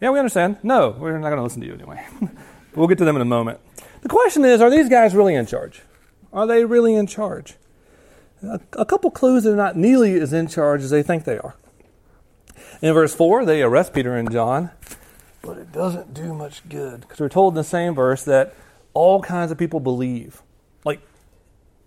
Yeah, 0.00 0.10
we 0.10 0.18
understand. 0.18 0.58
No, 0.62 0.90
we're 0.90 1.18
not 1.18 1.28
going 1.28 1.38
to 1.38 1.42
listen 1.42 1.60
to 1.60 1.66
you 1.66 1.74
anyway. 1.74 2.04
we'll 2.74 2.88
get 2.88 2.98
to 2.98 3.04
them 3.04 3.16
in 3.16 3.22
a 3.22 3.26
moment. 3.26 3.60
The 4.02 4.08
question 4.08 4.44
is 4.44 4.60
are 4.60 4.70
these 4.70 4.88
guys 4.88 5.14
really 5.14 5.34
in 5.34 5.46
charge? 5.46 5.82
Are 6.32 6.46
they 6.46 6.64
really 6.64 6.94
in 6.94 7.06
charge? 7.06 7.54
A, 8.42 8.60
a 8.74 8.84
couple 8.84 9.10
clues 9.10 9.44
they're 9.44 9.56
not 9.56 9.76
nearly 9.76 10.20
as 10.20 10.32
in 10.32 10.46
charge 10.48 10.82
as 10.82 10.90
they 10.90 11.02
think 11.02 11.24
they 11.24 11.38
are. 11.38 11.56
In 12.82 12.92
verse 12.92 13.14
4, 13.14 13.44
they 13.44 13.62
arrest 13.62 13.94
Peter 13.94 14.14
and 14.16 14.30
John, 14.30 14.70
but 15.42 15.56
it 15.56 15.72
doesn't 15.72 16.12
do 16.12 16.34
much 16.34 16.68
good 16.68 17.00
because 17.00 17.20
we're 17.20 17.28
told 17.28 17.54
in 17.54 17.56
the 17.56 17.64
same 17.64 17.94
verse 17.94 18.22
that 18.24 18.54
all 18.92 19.22
kinds 19.22 19.50
of 19.50 19.58
people 19.58 19.80
believe. 19.80 20.42
Like 20.84 21.00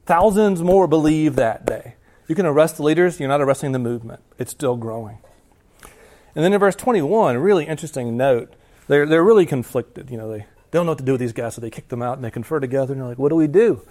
thousands 0.06 0.62
more 0.62 0.88
believe 0.88 1.36
that 1.36 1.66
day. 1.66 1.96
You 2.30 2.36
can 2.36 2.46
arrest 2.46 2.78
the 2.78 2.84
leaders, 2.84 3.20
you're 3.20 3.28
not 3.28 3.42
arresting 3.42 3.72
the 3.72 3.80
movement. 3.80 4.22
It's 4.38 4.52
still 4.52 4.78
growing. 4.78 5.18
And 6.36 6.46
then 6.46 6.54
in 6.54 6.60
verse 6.60 6.76
21, 6.76 7.36
a 7.36 7.40
really 7.40 7.66
interesting 7.66 8.16
note. 8.16 8.54
They're, 8.88 9.08
they're 9.08 9.24
really 9.24 9.48
conflicted. 9.48 10.12
You 10.12 10.18
know, 10.18 10.32
they 10.32 10.46
don't 10.70 10.86
know 10.86 10.92
what 10.92 11.00
to 11.00 11.04
do 11.04 11.14
with 11.14 11.22
these 11.22 11.34
guys, 11.34 11.56
so 11.56 11.62
they 11.62 11.72
kick 11.72 11.88
them 11.88 12.04
out 12.04 12.18
and 12.18 12.24
they 12.24 12.30
confer 12.30 12.60
together 12.60 12.94
and 12.94 13.02
they're 13.02 13.10
like, 13.10 13.18
what 13.18 13.30
do 13.30 13.36
we 13.36 13.48
do? 13.48 13.82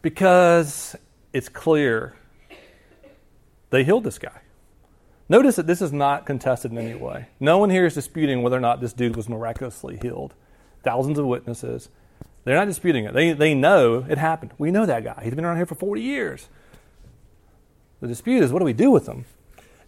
Because 0.00 0.96
it's 1.34 1.50
clear 1.50 2.14
they 3.68 3.84
healed 3.84 4.04
this 4.04 4.18
guy. 4.18 4.40
Notice 5.28 5.56
that 5.56 5.66
this 5.66 5.82
is 5.82 5.92
not 5.92 6.24
contested 6.24 6.72
in 6.72 6.78
any 6.78 6.94
way. 6.94 7.28
No 7.38 7.58
one 7.58 7.68
here 7.68 7.84
is 7.84 7.92
disputing 7.92 8.40
whether 8.40 8.56
or 8.56 8.60
not 8.60 8.80
this 8.80 8.94
dude 8.94 9.14
was 9.14 9.28
miraculously 9.28 9.98
healed. 10.00 10.32
Thousands 10.82 11.18
of 11.18 11.26
witnesses. 11.26 11.90
They're 12.44 12.56
not 12.56 12.68
disputing 12.68 13.04
it. 13.04 13.12
They, 13.12 13.32
they 13.32 13.52
know 13.52 14.06
it 14.08 14.16
happened. 14.16 14.52
We 14.56 14.70
know 14.70 14.86
that 14.86 15.04
guy. 15.04 15.20
He's 15.22 15.34
been 15.34 15.44
around 15.44 15.56
here 15.56 15.66
for 15.66 15.74
40 15.74 16.00
years. 16.00 16.48
The 18.00 18.08
dispute 18.08 18.42
is 18.42 18.52
what 18.52 18.58
do 18.60 18.64
we 18.64 18.72
do 18.72 18.90
with 18.90 19.06
them? 19.06 19.24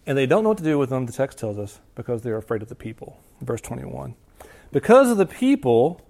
And 0.05 0.17
they 0.17 0.25
don't 0.25 0.43
know 0.43 0.49
what 0.49 0.57
to 0.57 0.63
do 0.63 0.79
with 0.79 0.89
them, 0.89 1.05
the 1.05 1.11
text 1.11 1.37
tells 1.37 1.59
us, 1.59 1.79
because 1.95 2.21
they're 2.21 2.37
afraid 2.37 2.61
of 2.61 2.69
the 2.69 2.75
people. 2.75 3.19
Verse 3.41 3.61
21. 3.61 4.15
Because 4.71 5.11
of 5.11 5.17
the 5.17 5.25
people, 5.25 6.01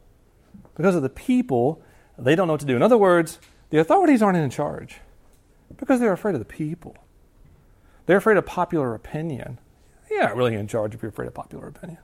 because 0.76 0.96
of 0.96 1.02
the 1.02 1.10
people, 1.10 1.82
they 2.18 2.36
don't 2.36 2.48
know 2.48 2.54
what 2.54 2.62
to 2.62 2.66
do. 2.66 2.76
In 2.76 2.82
other 2.82 2.98
words, 2.98 3.40
the 3.70 3.80
authorities 3.80 4.22
aren't 4.22 4.38
in 4.38 4.50
charge 4.50 5.00
because 5.78 6.00
they're 6.00 6.14
afraid 6.14 6.36
of 6.36 6.40
the 6.40 6.46
people. 6.46 6.96
They're 8.06 8.18
afraid 8.18 8.38
of 8.38 8.46
popular 8.46 8.96
opinion. 8.96 9.60
You're 10.10 10.24
not 10.24 10.36
really 10.36 10.56
in 10.56 10.68
charge 10.68 10.96
if 10.96 11.02
you're 11.02 11.10
afraid 11.10 11.28
of 11.28 11.34
popular 11.34 11.68
opinion. 11.68 12.00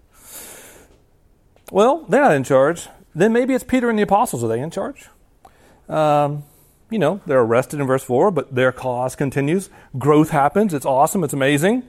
Well, 1.72 2.06
they're 2.08 2.22
not 2.22 2.34
in 2.34 2.44
charge. 2.44 2.88
Then 3.16 3.34
maybe 3.34 3.54
it's 3.54 3.64
Peter 3.64 3.90
and 3.90 3.98
the 3.98 4.04
apostles. 4.04 4.44
Are 4.44 4.48
they 4.48 4.60
in 4.60 4.70
charge? 4.70 5.10
Um, 5.90 6.44
you 6.90 7.00
know, 7.00 7.22
they're 7.26 7.42
arrested 7.42 7.80
in 7.80 7.88
verse 7.88 8.04
4, 8.04 8.32
but 8.32 8.54
their 8.54 8.72
cause 8.72 9.16
continues. 9.16 9.70
Growth 9.98 10.30
happens. 10.30 10.74
It's 10.74 10.86
awesome. 10.86 11.24
It's 11.24 11.34
amazing. 11.34 11.84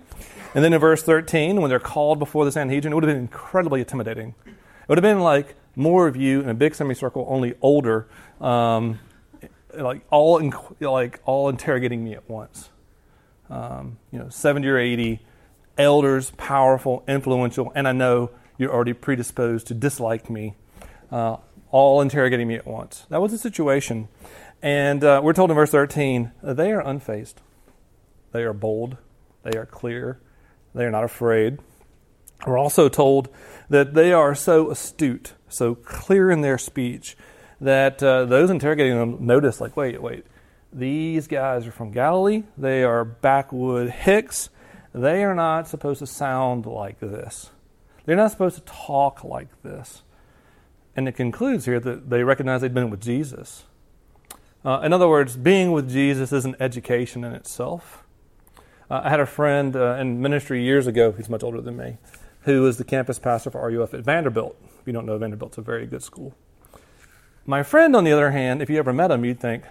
And 0.54 0.64
then 0.64 0.72
in 0.72 0.80
verse 0.80 1.02
13, 1.02 1.60
when 1.60 1.68
they're 1.68 1.78
called 1.78 2.18
before 2.18 2.44
the 2.44 2.52
Sanhedrin, 2.52 2.92
it 2.92 2.94
would 2.94 3.04
have 3.04 3.12
been 3.12 3.20
incredibly 3.20 3.80
intimidating. 3.80 4.34
It 4.46 4.88
would 4.88 4.98
have 4.98 5.02
been 5.02 5.20
like 5.20 5.54
more 5.74 6.06
of 6.08 6.16
you 6.16 6.40
in 6.40 6.48
a 6.48 6.54
big 6.54 6.74
semicircle, 6.74 7.26
only 7.28 7.54
older, 7.60 8.08
um, 8.40 8.98
like 9.74 10.00
all 10.10 10.40
like 10.80 11.20
all 11.26 11.50
interrogating 11.50 12.02
me 12.02 12.14
at 12.14 12.28
once. 12.30 12.70
Um, 13.50 13.98
you 14.10 14.18
know, 14.18 14.30
70 14.30 14.66
or 14.66 14.78
80 14.78 15.20
elders, 15.76 16.32
powerful, 16.38 17.04
influential, 17.06 17.70
and 17.74 17.86
I 17.86 17.92
know 17.92 18.30
you're 18.58 18.72
already 18.72 18.94
predisposed 18.94 19.66
to 19.66 19.74
dislike 19.74 20.30
me, 20.30 20.54
uh, 21.12 21.36
all 21.70 22.00
interrogating 22.00 22.48
me 22.48 22.54
at 22.54 22.66
once. 22.66 23.04
That 23.10 23.20
was 23.20 23.32
the 23.32 23.38
situation. 23.38 24.08
And 24.62 25.04
uh, 25.04 25.20
we're 25.22 25.32
told 25.32 25.50
in 25.50 25.56
verse 25.56 25.70
13, 25.70 26.32
they 26.42 26.72
are 26.72 26.82
unfazed. 26.82 27.34
They 28.32 28.42
are 28.42 28.52
bold. 28.52 28.96
They 29.42 29.56
are 29.56 29.66
clear. 29.66 30.20
They 30.74 30.84
are 30.84 30.90
not 30.90 31.04
afraid. 31.04 31.58
We're 32.46 32.58
also 32.58 32.88
told 32.88 33.28
that 33.68 33.94
they 33.94 34.12
are 34.12 34.34
so 34.34 34.70
astute, 34.70 35.34
so 35.48 35.74
clear 35.74 36.30
in 36.30 36.40
their 36.40 36.58
speech, 36.58 37.16
that 37.60 38.02
uh, 38.02 38.26
those 38.26 38.50
interrogating 38.50 38.98
them 38.98 39.26
notice, 39.26 39.60
like, 39.60 39.76
wait, 39.76 40.02
wait, 40.02 40.26
these 40.72 41.26
guys 41.26 41.66
are 41.66 41.72
from 41.72 41.92
Galilee. 41.92 42.42
They 42.58 42.84
are 42.84 43.04
backwood 43.04 43.88
hicks. 43.88 44.50
They 44.94 45.24
are 45.24 45.34
not 45.34 45.68
supposed 45.68 46.00
to 46.00 46.06
sound 46.06 46.66
like 46.66 47.00
this. 47.00 47.50
They're 48.04 48.16
not 48.16 48.30
supposed 48.30 48.56
to 48.56 48.62
talk 48.62 49.24
like 49.24 49.48
this. 49.62 50.02
And 50.94 51.08
it 51.08 51.12
concludes 51.12 51.64
here 51.64 51.80
that 51.80 52.08
they 52.10 52.22
recognize 52.22 52.60
they've 52.60 52.72
been 52.72 52.90
with 52.90 53.00
Jesus. 53.00 53.64
Uh, 54.66 54.80
in 54.80 54.92
other 54.92 55.08
words, 55.08 55.36
being 55.36 55.70
with 55.70 55.88
Jesus 55.88 56.32
is 56.32 56.44
an 56.44 56.56
education 56.58 57.22
in 57.22 57.32
itself. 57.32 58.02
Uh, 58.90 59.02
I 59.04 59.10
had 59.10 59.20
a 59.20 59.26
friend 59.26 59.76
uh, 59.76 59.94
in 59.94 60.20
ministry 60.20 60.60
years 60.64 60.88
ago, 60.88 61.12
he's 61.12 61.28
much 61.28 61.44
older 61.44 61.60
than 61.60 61.76
me, 61.76 61.98
who 62.40 62.62
was 62.62 62.76
the 62.76 62.82
campus 62.82 63.20
pastor 63.20 63.48
for 63.52 63.64
RUF 63.64 63.94
at 63.94 64.00
Vanderbilt. 64.00 64.56
If 64.80 64.88
you 64.88 64.92
don't 64.92 65.06
know 65.06 65.16
Vanderbilt, 65.18 65.52
it's 65.52 65.58
a 65.58 65.62
very 65.62 65.86
good 65.86 66.02
school. 66.02 66.34
My 67.46 67.62
friend, 67.62 67.94
on 67.94 68.02
the 68.02 68.10
other 68.10 68.32
hand, 68.32 68.60
if 68.60 68.68
you 68.68 68.76
ever 68.76 68.92
met 68.92 69.12
him, 69.12 69.24
you'd 69.24 69.38
think, 69.38 69.62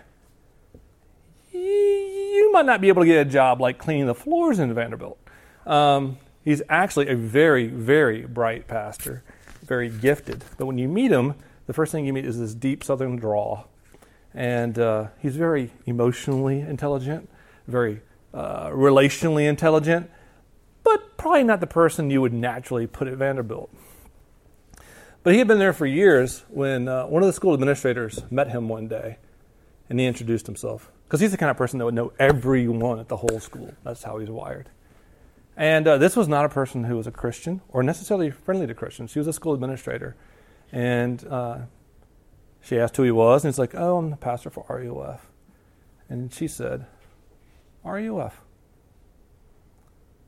you 1.52 2.50
might 2.54 2.66
not 2.66 2.80
be 2.80 2.88
able 2.88 3.02
to 3.02 3.06
get 3.06 3.28
a 3.28 3.30
job 3.30 3.60
like 3.60 3.78
cleaning 3.78 4.06
the 4.06 4.16
floors 4.16 4.60
in 4.60 4.74
Vanderbilt. 4.74 5.20
Um, 5.66 6.20
he's 6.46 6.62
actually 6.70 7.10
a 7.10 7.18
very, 7.18 7.68
very 7.68 8.26
bright 8.26 8.70
pastor, 8.70 9.24
very 9.62 9.90
gifted. 9.90 10.46
But 10.58 10.68
when 10.68 10.78
you 10.78 10.88
meet 10.88 11.12
him, 11.12 11.34
the 11.68 11.74
first 11.74 11.92
thing 11.92 12.06
you 12.06 12.14
meet 12.14 12.26
is 12.26 12.40
this 12.40 12.54
deep 12.54 12.82
southern 12.82 13.18
drawl. 13.18 13.68
And 14.36 14.78
uh, 14.78 15.08
he's 15.20 15.38
very 15.38 15.72
emotionally 15.86 16.60
intelligent, 16.60 17.30
very 17.68 18.02
uh, 18.34 18.68
relationally 18.68 19.48
intelligent, 19.48 20.12
but 20.84 21.18
probably 21.18 21.44
not 21.44 21.62
the 21.62 21.68
person 21.68 22.10
you 22.12 22.22
would 22.22 22.34
naturally 22.34 22.86
put 22.86 23.08
at 23.08 23.16
Vanderbilt. 23.16 23.74
But 25.24 25.34
he 25.34 25.40
had 25.40 25.48
been 25.48 25.58
there 25.58 25.74
for 25.74 25.86
years 25.88 26.44
when 26.50 26.88
uh, 26.88 27.08
one 27.08 27.24
of 27.24 27.28
the 27.28 27.34
school 27.34 27.54
administrators 27.54 28.24
met 28.30 28.50
him 28.50 28.68
one 28.68 28.88
day 28.88 29.18
and 29.90 30.00
he 30.00 30.06
introduced 30.06 30.46
himself. 30.46 30.92
Because 31.06 31.22
he's 31.22 31.32
the 31.32 31.38
kind 31.38 31.50
of 31.50 31.58
person 31.58 31.80
that 31.80 31.86
would 31.86 31.94
know 31.94 32.12
everyone 32.20 33.00
at 33.00 33.08
the 33.08 33.18
whole 33.18 33.40
school. 33.40 33.74
That's 33.84 34.04
how 34.04 34.18
he's 34.18 34.30
wired. 34.30 34.70
And 35.56 35.88
uh, 35.88 35.98
this 35.98 36.16
was 36.16 36.28
not 36.28 36.46
a 36.46 36.50
person 36.50 36.84
who 36.84 36.98
was 36.98 37.08
a 37.08 37.12
Christian 37.12 37.62
or 37.70 37.84
necessarily 37.84 38.30
friendly 38.30 38.68
to 38.68 38.74
Christians. 38.74 39.12
She 39.12 39.20
was 39.20 39.28
a 39.28 39.34
school 39.34 39.54
administrator. 39.54 40.16
And 40.72 41.26
uh, 41.28 41.60
she 42.66 42.80
asked 42.80 42.98
who 42.98 43.04
he 43.04 43.12
was, 43.12 43.44
and 43.44 43.54
he's 43.54 43.60
like, 43.60 43.76
Oh, 43.76 43.98
I'm 43.98 44.10
the 44.10 44.18
pastor 44.18 44.50
for 44.50 44.66
RUF. 44.68 45.28
And 46.10 46.34
she 46.34 46.48
said, 46.48 46.88
RUF. 47.84 48.42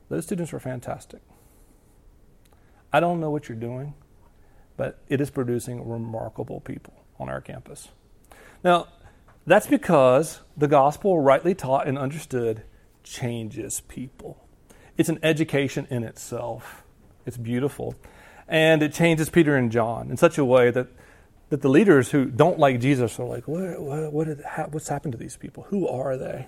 Those 0.08 0.24
students 0.24 0.52
were 0.52 0.60
fantastic. 0.60 1.20
I 2.92 3.00
don't 3.00 3.20
know 3.20 3.30
what 3.30 3.48
you're 3.48 3.58
doing, 3.58 3.94
but 4.76 5.00
it 5.08 5.20
is 5.20 5.30
producing 5.30 5.86
remarkable 5.86 6.60
people 6.60 6.94
on 7.18 7.28
our 7.28 7.40
campus. 7.40 7.88
Now, 8.62 8.86
that's 9.44 9.66
because 9.66 10.40
the 10.56 10.68
gospel, 10.68 11.18
rightly 11.18 11.54
taught 11.54 11.88
and 11.88 11.98
understood, 11.98 12.62
changes 13.02 13.80
people. 13.80 14.46
It's 14.96 15.08
an 15.08 15.18
education 15.22 15.88
in 15.90 16.04
itself. 16.04 16.84
It's 17.26 17.36
beautiful. 17.36 17.96
And 18.46 18.82
it 18.82 18.92
changes 18.92 19.28
Peter 19.28 19.56
and 19.56 19.72
John 19.72 20.10
in 20.10 20.16
such 20.16 20.38
a 20.38 20.44
way 20.44 20.70
that, 20.70 20.86
that 21.50 21.62
the 21.62 21.68
leaders 21.68 22.10
who 22.10 22.26
don't 22.26 22.58
like 22.58 22.80
Jesus 22.80 23.18
are 23.18 23.24
like, 23.24 23.48
what, 23.48 23.80
what, 23.80 24.12
what 24.12 24.26
did, 24.26 24.42
what's 24.70 24.88
happened 24.88 25.12
to 25.12 25.18
these 25.18 25.36
people? 25.36 25.64
Who 25.68 25.88
are 25.88 26.16
they? 26.16 26.46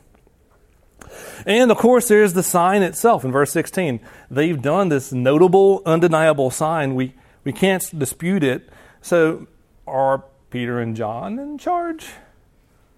And 1.47 1.71
of 1.71 1.79
course, 1.79 2.09
there's 2.09 2.35
the 2.35 2.43
sign 2.43 2.83
itself 2.83 3.25
in 3.25 3.33
verse 3.33 3.51
16. 3.53 4.01
They've 4.31 4.61
done 4.61 4.91
this 4.91 5.13
notable, 5.13 5.83
undeniable 5.87 6.51
sign. 6.51 6.95
We, 6.95 7.15
we 7.45 7.53
can't 7.53 7.99
dispute 7.99 8.45
it. 8.45 8.69
So, 9.01 9.47
are 9.87 10.25
Peter 10.51 10.79
and 10.79 10.95
John 10.95 11.39
in 11.39 11.57
charge? 11.57 12.11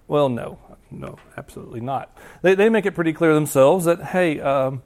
Well, 0.09 0.29
no, 0.29 0.59
no, 0.91 1.19
absolutely 1.37 1.81
not. 1.81 2.17
They, 2.43 2.55
they 2.55 2.69
make 2.69 2.87
it 2.87 2.93
pretty 2.93 3.13
clear 3.13 3.35
themselves 3.35 3.85
that, 3.85 4.03
hey, 4.03 4.41
um, 4.41 4.83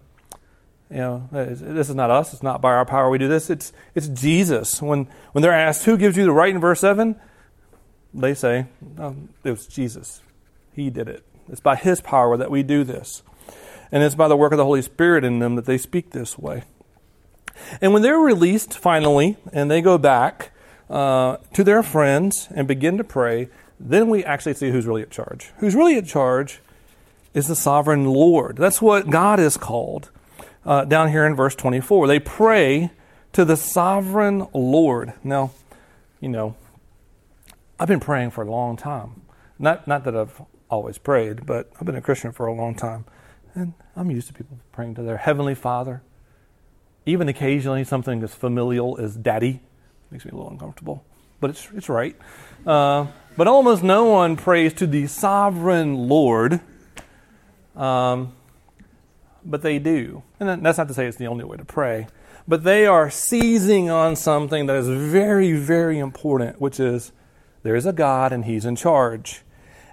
you 0.90 0.98
know, 0.98 1.28
this 1.32 1.88
is 1.88 1.94
not 1.94 2.10
us. 2.10 2.32
It's 2.32 2.42
not 2.42 2.60
by 2.60 2.72
our 2.72 2.84
power 2.84 3.10
we 3.10 3.18
do 3.18 3.28
this. 3.28 3.50
It's, 3.50 3.72
it's 3.94 4.08
Jesus. 4.08 4.80
When, 4.80 5.08
when 5.32 5.42
they're 5.42 5.52
asked, 5.52 5.84
who 5.84 5.96
gives 5.96 6.16
you 6.16 6.24
the 6.24 6.32
right 6.32 6.54
in 6.54 6.60
verse 6.60 6.80
7? 6.80 7.16
They 8.14 8.34
say, 8.34 8.66
oh, 8.98 9.16
it 9.42 9.50
was 9.50 9.66
Jesus. 9.66 10.22
He 10.72 10.90
did 10.90 11.08
it. 11.08 11.24
It's 11.48 11.60
by 11.60 11.76
His 11.76 12.00
power 12.00 12.36
that 12.36 12.50
we 12.50 12.62
do 12.62 12.84
this. 12.84 13.22
And 13.90 14.02
it's 14.02 14.14
by 14.14 14.28
the 14.28 14.36
work 14.36 14.52
of 14.52 14.58
the 14.58 14.64
Holy 14.64 14.82
Spirit 14.82 15.24
in 15.24 15.38
them 15.38 15.56
that 15.56 15.64
they 15.64 15.78
speak 15.78 16.10
this 16.10 16.38
way. 16.38 16.62
And 17.80 17.92
when 17.92 18.02
they're 18.02 18.18
released 18.18 18.78
finally, 18.78 19.36
and 19.52 19.70
they 19.70 19.80
go 19.80 19.98
back 19.98 20.52
uh, 20.88 21.38
to 21.54 21.64
their 21.64 21.82
friends 21.82 22.48
and 22.54 22.68
begin 22.68 22.96
to 22.98 23.04
pray, 23.04 23.48
then 23.80 24.08
we 24.08 24.24
actually 24.24 24.54
see 24.54 24.70
who's 24.70 24.86
really 24.86 25.02
in 25.02 25.10
charge. 25.10 25.52
Who's 25.58 25.74
really 25.74 25.96
in 25.96 26.04
charge 26.04 26.60
is 27.34 27.48
the 27.48 27.56
sovereign 27.56 28.04
Lord. 28.04 28.56
That's 28.56 28.80
what 28.80 29.10
God 29.10 29.40
is 29.40 29.56
called 29.56 30.10
uh, 30.66 30.84
down 30.84 31.10
here 31.10 31.24
in 31.24 31.34
verse 31.34 31.54
24. 31.54 32.08
They 32.08 32.18
pray 32.18 32.90
to 33.32 33.44
the 33.44 33.56
sovereign 33.56 34.46
Lord. 34.52 35.14
Now, 35.24 35.52
you 36.20 36.28
know, 36.28 36.56
I've 37.78 37.88
been 37.88 38.00
praying 38.00 38.32
for 38.32 38.42
a 38.42 38.50
long 38.50 38.76
time. 38.76 39.22
Not, 39.58 39.86
not 39.86 40.04
that 40.04 40.16
I've 40.16 40.42
always 40.68 40.98
prayed, 40.98 41.46
but 41.46 41.70
I've 41.78 41.86
been 41.86 41.96
a 41.96 42.02
Christian 42.02 42.32
for 42.32 42.46
a 42.46 42.52
long 42.52 42.74
time. 42.74 43.04
And 43.54 43.72
I'm 43.94 44.10
used 44.10 44.26
to 44.28 44.34
people 44.34 44.58
praying 44.72 44.96
to 44.96 45.02
their 45.02 45.16
Heavenly 45.16 45.54
Father. 45.54 46.02
Even 47.06 47.28
occasionally, 47.28 47.84
something 47.84 48.22
as 48.22 48.34
familial 48.34 48.98
as 48.98 49.16
daddy 49.16 49.60
makes 50.10 50.24
me 50.24 50.32
a 50.32 50.34
little 50.34 50.50
uncomfortable, 50.50 51.04
but 51.40 51.50
it's, 51.50 51.68
it's 51.74 51.88
right. 51.88 52.16
Uh, 52.66 53.06
but 53.36 53.46
almost 53.46 53.82
no 53.82 54.04
one 54.04 54.36
prays 54.36 54.72
to 54.74 54.86
the 54.86 55.06
sovereign 55.06 55.94
Lord, 56.08 56.60
um, 57.76 58.34
but 59.50 59.62
they 59.62 59.78
do. 59.78 60.22
And 60.38 60.64
that's 60.64 60.78
not 60.78 60.88
to 60.88 60.94
say 60.94 61.06
it's 61.06 61.16
the 61.16 61.26
only 61.26 61.44
way 61.44 61.56
to 61.56 61.64
pray, 61.64 62.08
but 62.46 62.64
they 62.64 62.86
are 62.86 63.10
seizing 63.10 63.90
on 63.90 64.16
something 64.16 64.66
that 64.66 64.76
is 64.76 64.88
very, 64.88 65.52
very 65.52 65.98
important, 65.98 66.60
which 66.60 66.78
is 66.78 67.12
there 67.62 67.76
is 67.76 67.86
a 67.86 67.92
God 67.92 68.32
and 68.32 68.44
He's 68.44 68.64
in 68.64 68.76
charge. 68.76 69.42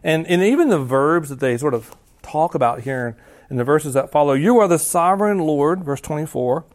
And, 0.04 0.28
and 0.28 0.42
even 0.42 0.70
the 0.70 0.80
verbs 0.80 1.30
that 1.30 1.40
they 1.40 1.58
sort 1.58 1.74
of 1.74 1.96
talk 2.22 2.56
about 2.56 2.82
here 2.82 3.18
in 3.50 3.58
the 3.58 3.64
verses 3.64 3.94
that 3.94 4.12
follow 4.12 4.34
you 4.34 4.60
are 4.60 4.68
the 4.68 4.80
sovereign 4.80 5.40
Lord, 5.40 5.84
verse 5.84 6.02
24, 6.02 6.66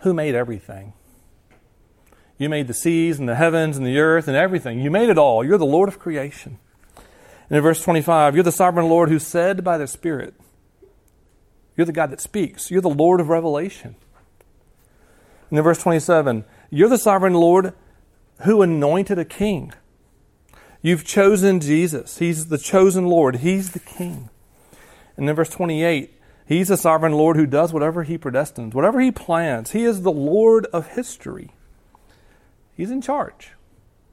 who 0.00 0.14
made 0.14 0.34
everything. 0.34 0.92
You 2.36 2.48
made 2.48 2.66
the 2.66 2.74
seas 2.74 3.18
and 3.18 3.28
the 3.28 3.36
heavens 3.36 3.76
and 3.76 3.86
the 3.86 3.98
earth 3.98 4.28
and 4.28 4.36
everything. 4.36 4.80
You 4.80 4.90
made 4.90 5.08
it 5.08 5.18
all. 5.18 5.44
You're 5.44 5.58
the 5.58 5.64
Lord 5.64 5.88
of 5.88 5.98
creation. 5.98 6.58
And 7.48 7.56
in 7.56 7.62
verse 7.62 7.82
25, 7.82 8.34
you're 8.34 8.42
the 8.42 8.52
sovereign 8.52 8.88
Lord 8.88 9.08
who 9.08 9.18
said 9.18 9.62
by 9.62 9.78
the 9.78 9.86
Spirit, 9.86 10.34
You're 11.76 11.86
the 11.86 11.92
God 11.92 12.10
that 12.10 12.20
speaks. 12.20 12.70
You're 12.70 12.80
the 12.80 12.88
Lord 12.88 13.20
of 13.20 13.28
revelation. 13.28 13.96
And 15.50 15.58
in 15.58 15.64
verse 15.64 15.78
27, 15.78 16.44
you're 16.70 16.88
the 16.88 16.98
sovereign 16.98 17.34
Lord 17.34 17.72
who 18.42 18.62
anointed 18.62 19.18
a 19.18 19.24
king. 19.24 19.72
You've 20.84 21.06
chosen 21.06 21.60
Jesus. 21.60 22.18
He's 22.18 22.48
the 22.48 22.58
chosen 22.58 23.06
Lord. 23.06 23.36
He's 23.36 23.70
the 23.70 23.80
King. 23.80 24.28
And 25.16 25.26
in 25.26 25.34
verse 25.34 25.48
28, 25.48 26.12
He's 26.46 26.68
the 26.68 26.76
sovereign 26.76 27.14
Lord 27.14 27.36
who 27.36 27.46
does 27.46 27.72
whatever 27.72 28.02
He 28.02 28.18
predestines, 28.18 28.74
whatever 28.74 29.00
He 29.00 29.10
plans. 29.10 29.70
He 29.70 29.84
is 29.84 30.02
the 30.02 30.12
Lord 30.12 30.66
of 30.74 30.88
history. 30.88 31.52
He's 32.76 32.90
in 32.90 33.00
charge. 33.00 33.52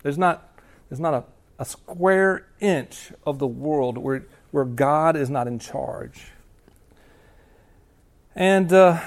There's 0.02 0.18
not, 0.18 0.58
there's 0.88 1.02
not 1.02 1.14
a, 1.14 1.24
a 1.60 1.66
square 1.66 2.48
inch 2.62 3.12
of 3.26 3.40
the 3.40 3.48
world 3.48 3.98
where, 3.98 4.26
where 4.52 4.64
God 4.64 5.18
is 5.18 5.30
not 5.30 5.48
in 5.48 5.60
charge. 5.60 6.32
And 8.36 8.72
uh, 8.72 9.02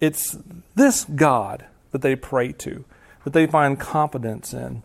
it's 0.00 0.36
this 0.74 1.04
God 1.04 1.66
that 1.92 2.02
they 2.02 2.16
pray 2.16 2.52
to, 2.52 2.84
that 3.24 3.32
they 3.32 3.46
find 3.46 3.78
confidence 3.78 4.52
in. 4.52 4.82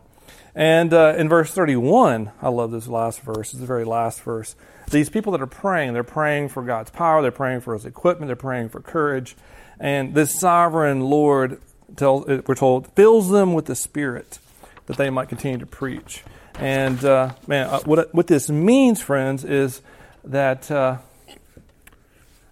And 0.55 0.93
uh, 0.93 1.13
in 1.17 1.29
verse 1.29 1.51
31, 1.51 2.31
I 2.41 2.49
love 2.49 2.71
this 2.71 2.87
last 2.87 3.21
verse. 3.21 3.51
It's 3.51 3.59
the 3.59 3.67
very 3.67 3.85
last 3.85 4.21
verse. 4.21 4.55
These 4.89 5.09
people 5.09 5.31
that 5.33 5.41
are 5.41 5.47
praying, 5.47 5.93
they're 5.93 6.03
praying 6.03 6.49
for 6.49 6.63
God's 6.63 6.89
power, 6.89 7.21
they're 7.21 7.31
praying 7.31 7.61
for 7.61 7.73
His 7.73 7.85
equipment, 7.85 8.27
they're 8.27 8.35
praying 8.35 8.69
for 8.69 8.79
courage. 8.79 9.35
And 9.79 10.15
this 10.15 10.39
sovereign 10.39 11.01
Lord, 11.01 11.61
tells, 11.95 12.25
we're 12.25 12.55
told, 12.55 12.87
fills 12.93 13.29
them 13.29 13.53
with 13.53 13.65
the 13.65 13.75
Spirit 13.75 14.39
that 14.87 14.97
they 14.97 15.09
might 15.09 15.29
continue 15.29 15.59
to 15.59 15.65
preach. 15.65 16.23
And 16.57 17.03
uh, 17.05 17.33
man, 17.45 17.67
uh, 17.67 17.79
what, 17.81 18.13
what 18.13 18.27
this 18.27 18.49
means, 18.49 19.01
friends, 19.01 19.43
is 19.43 19.81
that 20.23 20.71
uh, 20.71 20.97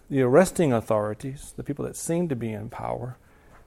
the 0.09 0.21
arresting 0.21 0.71
authorities, 0.71 1.53
the 1.57 1.63
people 1.63 1.85
that 1.85 1.95
seem 1.95 2.29
to 2.29 2.35
be 2.35 2.51
in 2.51 2.69
power, 2.69 3.17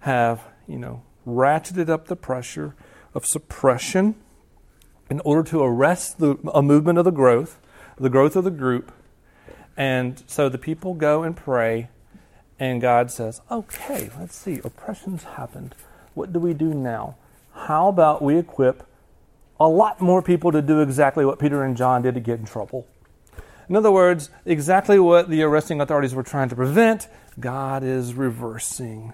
have, 0.01 0.43
you 0.67 0.79
know, 0.79 1.03
ratcheted 1.27 1.89
up 1.89 2.07
the 2.07 2.17
pressure 2.17 2.75
of 3.15 3.27
suppression 3.27 4.15
in 5.11 5.21
order 5.21 5.43
to 5.43 5.63
arrest 5.63 6.19
the, 6.19 6.37
a 6.55 6.63
movement 6.63 6.99
of 6.99 7.05
the 7.05 7.11
growth, 7.11 7.59
the 7.99 8.11
growth 8.11 8.37
of 8.37 8.45
the 8.45 8.51
group. 8.51 8.93
And 9.77 10.23
so 10.27 10.49
the 10.49 10.59
people 10.59 10.95
go 10.95 11.23
and 11.23 11.37
pray, 11.37 11.89
and 12.59 12.81
God 12.81 13.11
says, 13.11 13.41
okay, 13.51 14.11
let's 14.19 14.37
see, 14.37 14.61
oppression's 14.65 15.25
happened. 15.25 15.75
What 16.15 16.33
do 16.33 16.39
we 16.39 16.55
do 16.55 16.75
now? 16.75 17.17
How 17.53 17.89
about 17.89 18.23
we 18.23 18.39
equip 18.39 18.87
a 19.59 19.69
lot 19.69 20.01
more 20.01 20.23
people 20.23 20.53
to 20.53 20.63
do 20.63 20.81
exactly 20.81 21.25
what 21.25 21.39
Peter 21.39 21.65
and 21.65 21.77
John 21.77 22.03
did 22.03 22.15
to 22.15 22.21
get 22.21 22.39
in 22.39 22.45
trouble? 22.45 22.87
In 23.69 23.77
other 23.77 23.91
words, 23.91 24.31
exactly 24.45 24.99
what 24.99 25.29
the 25.29 25.43
arresting 25.43 25.81
authorities 25.81 26.15
were 26.15 26.23
trying 26.23 26.49
to 26.49 26.57
prevent, 26.57 27.09
God 27.39 27.85
is 27.85 28.15
reversing. 28.15 29.13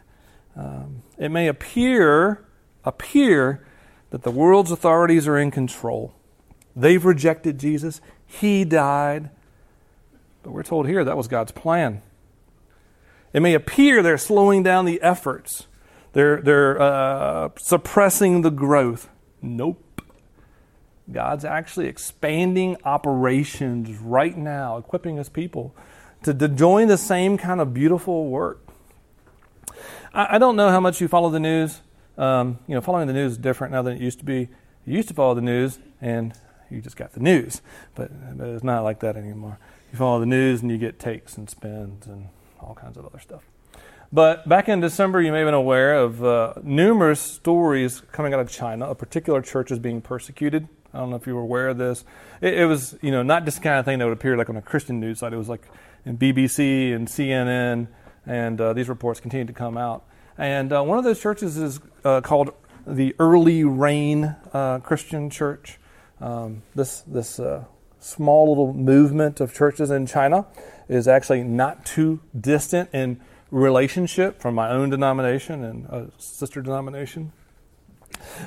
Um, 0.56 1.02
it 1.18 1.30
may 1.30 1.48
appear 1.48 2.44
appear 2.84 3.66
that 4.10 4.22
the 4.22 4.30
world's 4.30 4.70
authorities 4.70 5.26
are 5.26 5.38
in 5.38 5.50
control. 5.50 6.14
They've 6.76 7.04
rejected 7.04 7.58
Jesus, 7.58 8.00
He 8.26 8.64
died. 8.64 9.30
But 10.42 10.52
we're 10.52 10.62
told 10.62 10.86
here 10.86 11.04
that 11.04 11.16
was 11.16 11.28
God's 11.28 11.52
plan. 11.52 12.02
It 13.32 13.40
may 13.40 13.54
appear 13.54 14.02
they're 14.02 14.18
slowing 14.18 14.62
down 14.62 14.84
the 14.84 15.00
efforts, 15.02 15.66
they're, 16.12 16.40
they're 16.40 16.80
uh, 16.80 17.48
suppressing 17.58 18.42
the 18.42 18.50
growth. 18.50 19.08
Nope. 19.42 19.84
God's 21.10 21.44
actually 21.44 21.86
expanding 21.86 22.76
operations 22.84 23.96
right 23.98 24.36
now, 24.36 24.78
equipping 24.78 25.16
His 25.16 25.28
people 25.28 25.74
to, 26.22 26.32
to 26.34 26.48
join 26.48 26.88
the 26.88 26.96
same 26.96 27.36
kind 27.36 27.60
of 27.60 27.74
beautiful 27.74 28.28
work. 28.28 28.66
I, 30.12 30.36
I 30.36 30.38
don't 30.38 30.56
know 30.56 30.70
how 30.70 30.80
much 30.80 31.00
you 31.00 31.08
follow 31.08 31.30
the 31.30 31.40
news. 31.40 31.80
Um, 32.16 32.58
you 32.66 32.74
know, 32.74 32.80
following 32.80 33.06
the 33.06 33.12
news 33.12 33.32
is 33.32 33.38
different 33.38 33.72
now 33.72 33.82
than 33.82 33.96
it 33.96 34.00
used 34.00 34.18
to 34.20 34.24
be. 34.24 34.48
You 34.86 34.96
used 34.96 35.08
to 35.08 35.14
follow 35.14 35.34
the 35.34 35.42
news 35.42 35.78
and 36.00 36.32
you 36.70 36.80
just 36.80 36.96
got 36.96 37.12
the 37.12 37.20
news, 37.20 37.60
but, 37.94 38.10
but 38.36 38.48
it's 38.48 38.64
not 38.64 38.82
like 38.82 39.00
that 39.00 39.16
anymore. 39.16 39.58
You 39.92 39.98
follow 39.98 40.20
the 40.20 40.26
news 40.26 40.62
and 40.62 40.70
you 40.70 40.78
get 40.78 40.98
takes 40.98 41.36
and 41.36 41.48
spins 41.48 42.06
and 42.06 42.28
all 42.60 42.74
kinds 42.74 42.96
of 42.96 43.04
other 43.04 43.18
stuff. 43.18 43.42
But 44.12 44.48
back 44.48 44.68
in 44.68 44.80
December, 44.80 45.20
you 45.20 45.32
may 45.32 45.40
have 45.40 45.46
been 45.46 45.54
aware 45.54 45.96
of 45.96 46.24
uh, 46.24 46.54
numerous 46.62 47.20
stories 47.20 48.00
coming 48.12 48.32
out 48.32 48.40
of 48.40 48.48
China. 48.48 48.88
A 48.88 48.94
particular 48.94 49.42
church 49.42 49.72
is 49.72 49.78
being 49.78 50.00
persecuted. 50.00 50.68
I 50.94 50.98
don't 50.98 51.11
know 51.11 51.16
if 51.16 51.26
you 51.26 51.35
were 51.35 51.42
aware 51.42 51.68
of 51.68 51.78
this. 51.78 52.04
It, 52.40 52.54
it 52.54 52.66
was, 52.66 52.96
you 53.02 53.11
know, 53.11 53.22
not 53.22 53.44
just 53.44 53.61
kind 53.62 53.78
of 53.78 53.85
thing 53.85 53.98
that 53.98 54.04
would 54.04 54.12
appear 54.12 54.37
like 54.37 54.48
on 54.48 54.57
a 54.57 54.62
Christian 54.62 55.00
news 55.00 55.18
site. 55.18 55.33
It 55.33 55.37
was 55.37 55.48
like 55.48 55.68
in 56.04 56.16
BBC 56.16 56.94
and 56.94 57.09
CNN 57.09 57.88
And 58.26 58.61
uh, 58.61 58.72
these 58.72 58.88
reports 58.88 59.20
continued 59.20 59.48
to 59.48 59.54
come 59.54 59.76
out. 59.76 60.04
And 60.38 60.72
uh, 60.72 60.83
one 60.83 60.98
of 60.98 61.04
those 61.04 61.20
churches 61.20 61.57
is 61.57 61.80
uh, 62.04 62.20
called 62.20 62.52
the 62.87 63.14
Early 63.18 63.64
Rain 63.64 64.37
uh, 64.52 64.78
Christian 64.80 65.30
Church. 65.30 65.78
Um, 66.20 66.62
this 66.74 67.00
this 67.02 67.38
uh, 67.38 67.64
small 67.98 68.48
little 68.48 68.72
movement 68.72 69.40
of 69.40 69.52
churches 69.52 69.90
in 69.90 70.07
China 70.07 70.46
is 70.88 71.09
actually 71.09 71.42
not 71.42 71.85
too 71.85 72.20
distant 72.38 72.90
in 72.92 73.20
relationship 73.50 74.40
from 74.40 74.54
my 74.54 74.70
own 74.70 74.90
denomination 74.90 75.64
and 75.64 75.87
a 75.87 76.11
sister 76.18 76.61
denomination. 76.61 77.33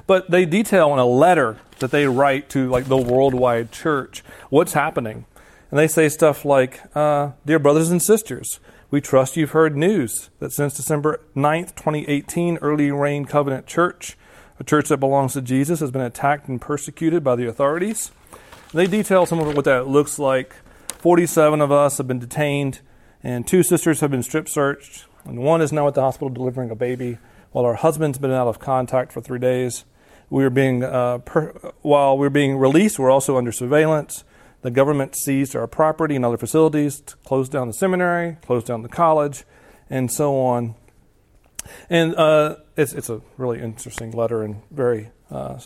But 0.05 0.29
they 0.29 0.45
detail 0.45 0.93
in 0.93 0.99
a 0.99 1.05
letter 1.05 1.59
that 1.79 1.91
they 1.91 2.07
write 2.07 2.49
to 2.49 2.69
like 2.69 2.85
the 2.85 2.97
worldwide 2.97 3.71
church 3.71 4.23
what's 4.49 4.73
happening. 4.73 5.25
And 5.69 5.79
they 5.79 5.87
say 5.87 6.09
stuff 6.09 6.45
like, 6.45 6.81
uh, 6.95 7.31
Dear 7.45 7.59
brothers 7.59 7.91
and 7.91 8.01
sisters, 8.01 8.59
we 8.89 9.01
trust 9.01 9.35
you've 9.35 9.51
heard 9.51 9.75
news 9.75 10.29
that 10.39 10.53
since 10.53 10.77
December 10.77 11.19
9th, 11.35 11.75
2018, 11.75 12.57
Early 12.57 12.89
Rain 12.89 13.25
Covenant 13.25 13.67
Church, 13.67 14.17
a 14.59 14.63
church 14.63 14.87
that 14.89 14.97
belongs 14.97 15.33
to 15.33 15.41
Jesus, 15.41 15.81
has 15.81 15.91
been 15.91 16.01
attacked 16.01 16.47
and 16.47 16.61
persecuted 16.61 17.23
by 17.23 17.35
the 17.35 17.47
authorities. 17.47 18.11
They 18.73 18.87
detail 18.87 19.25
some 19.25 19.39
of 19.39 19.55
what 19.55 19.65
that 19.65 19.87
looks 19.87 20.17
like. 20.17 20.55
47 20.99 21.61
of 21.61 21.71
us 21.71 21.97
have 21.97 22.07
been 22.07 22.19
detained, 22.19 22.79
and 23.21 23.45
two 23.45 23.61
sisters 23.61 23.99
have 23.99 24.11
been 24.11 24.23
strip 24.23 24.47
searched, 24.47 25.05
and 25.25 25.39
one 25.39 25.61
is 25.61 25.73
now 25.73 25.87
at 25.87 25.93
the 25.93 26.01
hospital 26.01 26.29
delivering 26.29 26.71
a 26.71 26.75
baby, 26.75 27.17
while 27.51 27.65
our 27.65 27.75
husband's 27.75 28.17
been 28.17 28.31
out 28.31 28.47
of 28.47 28.59
contact 28.59 29.11
for 29.11 29.21
three 29.21 29.39
days. 29.39 29.83
We 30.29 30.43
are 30.43 30.49
being, 30.49 30.83
uh, 30.83 31.19
per, 31.19 31.51
while 31.81 32.17
we're 32.17 32.29
being 32.29 32.57
released, 32.57 32.99
we're 32.99 33.11
also 33.11 33.37
under 33.37 33.51
surveillance. 33.51 34.23
The 34.61 34.71
government 34.71 35.15
seized 35.15 35.55
our 35.55 35.67
property 35.67 36.15
and 36.15 36.25
other 36.25 36.37
facilities, 36.37 37.01
closed 37.23 37.51
down 37.51 37.67
the 37.67 37.73
seminary, 37.73 38.37
closed 38.45 38.67
down 38.67 38.81
the 38.81 38.89
college, 38.89 39.45
and 39.89 40.11
so 40.11 40.37
on. 40.39 40.75
And 41.89 42.15
uh, 42.15 42.57
it's, 42.75 42.93
it's 42.93 43.09
a 43.09 43.21
really 43.37 43.61
interesting 43.61 44.11
letter 44.11 44.43
and 44.43 44.61
very, 44.71 45.11
uh, 45.31 45.59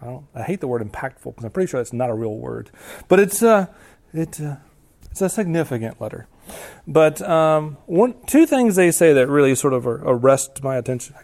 I, 0.00 0.06
don't, 0.06 0.26
I 0.34 0.42
hate 0.42 0.60
the 0.60 0.68
word 0.68 0.82
impactful 0.82 1.24
because 1.24 1.44
I'm 1.44 1.50
pretty 1.50 1.70
sure 1.70 1.80
that's 1.80 1.92
not 1.92 2.10
a 2.10 2.14
real 2.14 2.36
word. 2.36 2.70
But 3.08 3.20
it's, 3.20 3.42
uh, 3.42 3.66
it, 4.14 4.40
uh, 4.40 4.56
it's 5.10 5.20
a 5.20 5.28
significant 5.28 6.00
letter. 6.00 6.28
But 6.86 7.20
um, 7.22 7.76
one, 7.86 8.14
two 8.26 8.46
things 8.46 8.76
they 8.76 8.90
say 8.90 9.12
that 9.12 9.28
really 9.28 9.54
sort 9.54 9.72
of 9.72 9.86
arrest 9.86 10.62
my 10.62 10.76
attention. 10.76 11.14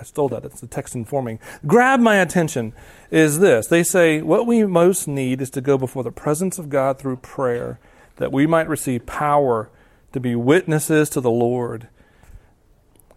I 0.00 0.02
stole 0.04 0.30
that. 0.30 0.46
It's 0.46 0.60
the 0.60 0.66
text 0.66 0.94
informing. 0.94 1.38
Grab 1.66 2.00
my 2.00 2.16
attention 2.16 2.72
is 3.10 3.38
this. 3.38 3.66
They 3.66 3.82
say, 3.82 4.22
What 4.22 4.46
we 4.46 4.64
most 4.64 5.06
need 5.06 5.42
is 5.42 5.50
to 5.50 5.60
go 5.60 5.76
before 5.76 6.02
the 6.02 6.10
presence 6.10 6.58
of 6.58 6.70
God 6.70 6.98
through 6.98 7.16
prayer, 7.16 7.78
that 8.16 8.32
we 8.32 8.46
might 8.46 8.68
receive 8.68 9.04
power 9.04 9.70
to 10.12 10.20
be 10.20 10.34
witnesses 10.34 11.10
to 11.10 11.20
the 11.20 11.30
Lord. 11.30 11.88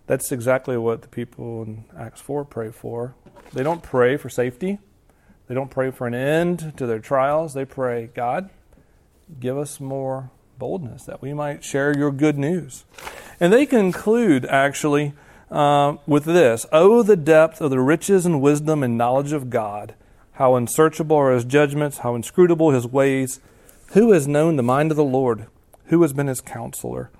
That's 0.07 0.31
exactly 0.33 0.77
what 0.77 1.01
the 1.01 1.07
people 1.07 1.63
in 1.63 1.85
Acts 1.97 2.19
4 2.19 2.43
pray 2.43 2.69
for. 2.69 3.15
They 3.53 3.63
don't 3.63 3.81
pray 3.81 4.17
for 4.17 4.29
safety, 4.29 4.79
they 5.47 5.55
don't 5.55 5.71
pray 5.71 5.89
for 5.91 6.05
an 6.05 6.13
end 6.13 6.73
to 6.77 6.85
their 6.85 6.99
trials. 6.99 7.53
They 7.53 7.65
pray, 7.65 8.09
God, 8.13 8.49
give 9.39 9.57
us 9.57 9.79
more 9.79 10.31
boldness 10.59 11.05
that 11.05 11.21
we 11.21 11.33
might 11.33 11.63
share 11.63 11.97
your 11.97 12.11
good 12.11 12.37
news. 12.37 12.83
And 13.39 13.51
they 13.51 13.65
conclude, 13.65 14.45
actually, 14.45 15.13
uh, 15.53 15.97
with 16.07 16.25
this 16.25 16.65
Oh, 16.71 17.03
the 17.03 17.15
depth 17.15 17.61
of 17.61 17.69
the 17.69 17.79
riches 17.79 18.25
and 18.25 18.41
wisdom 18.41 18.83
and 18.83 18.97
knowledge 18.97 19.31
of 19.31 19.49
God! 19.49 19.93
How 20.33 20.55
unsearchable 20.55 21.15
are 21.15 21.31
his 21.31 21.45
judgments, 21.45 21.99
how 21.99 22.15
inscrutable 22.15 22.71
his 22.71 22.87
ways! 22.87 23.39
Who 23.93 24.11
has 24.11 24.27
known 24.27 24.55
the 24.55 24.63
mind 24.63 24.89
of 24.89 24.97
the 24.97 25.03
Lord? 25.03 25.45
Who 25.85 26.01
has 26.01 26.11
been 26.11 26.27
his 26.27 26.41
counselor? 26.41 27.11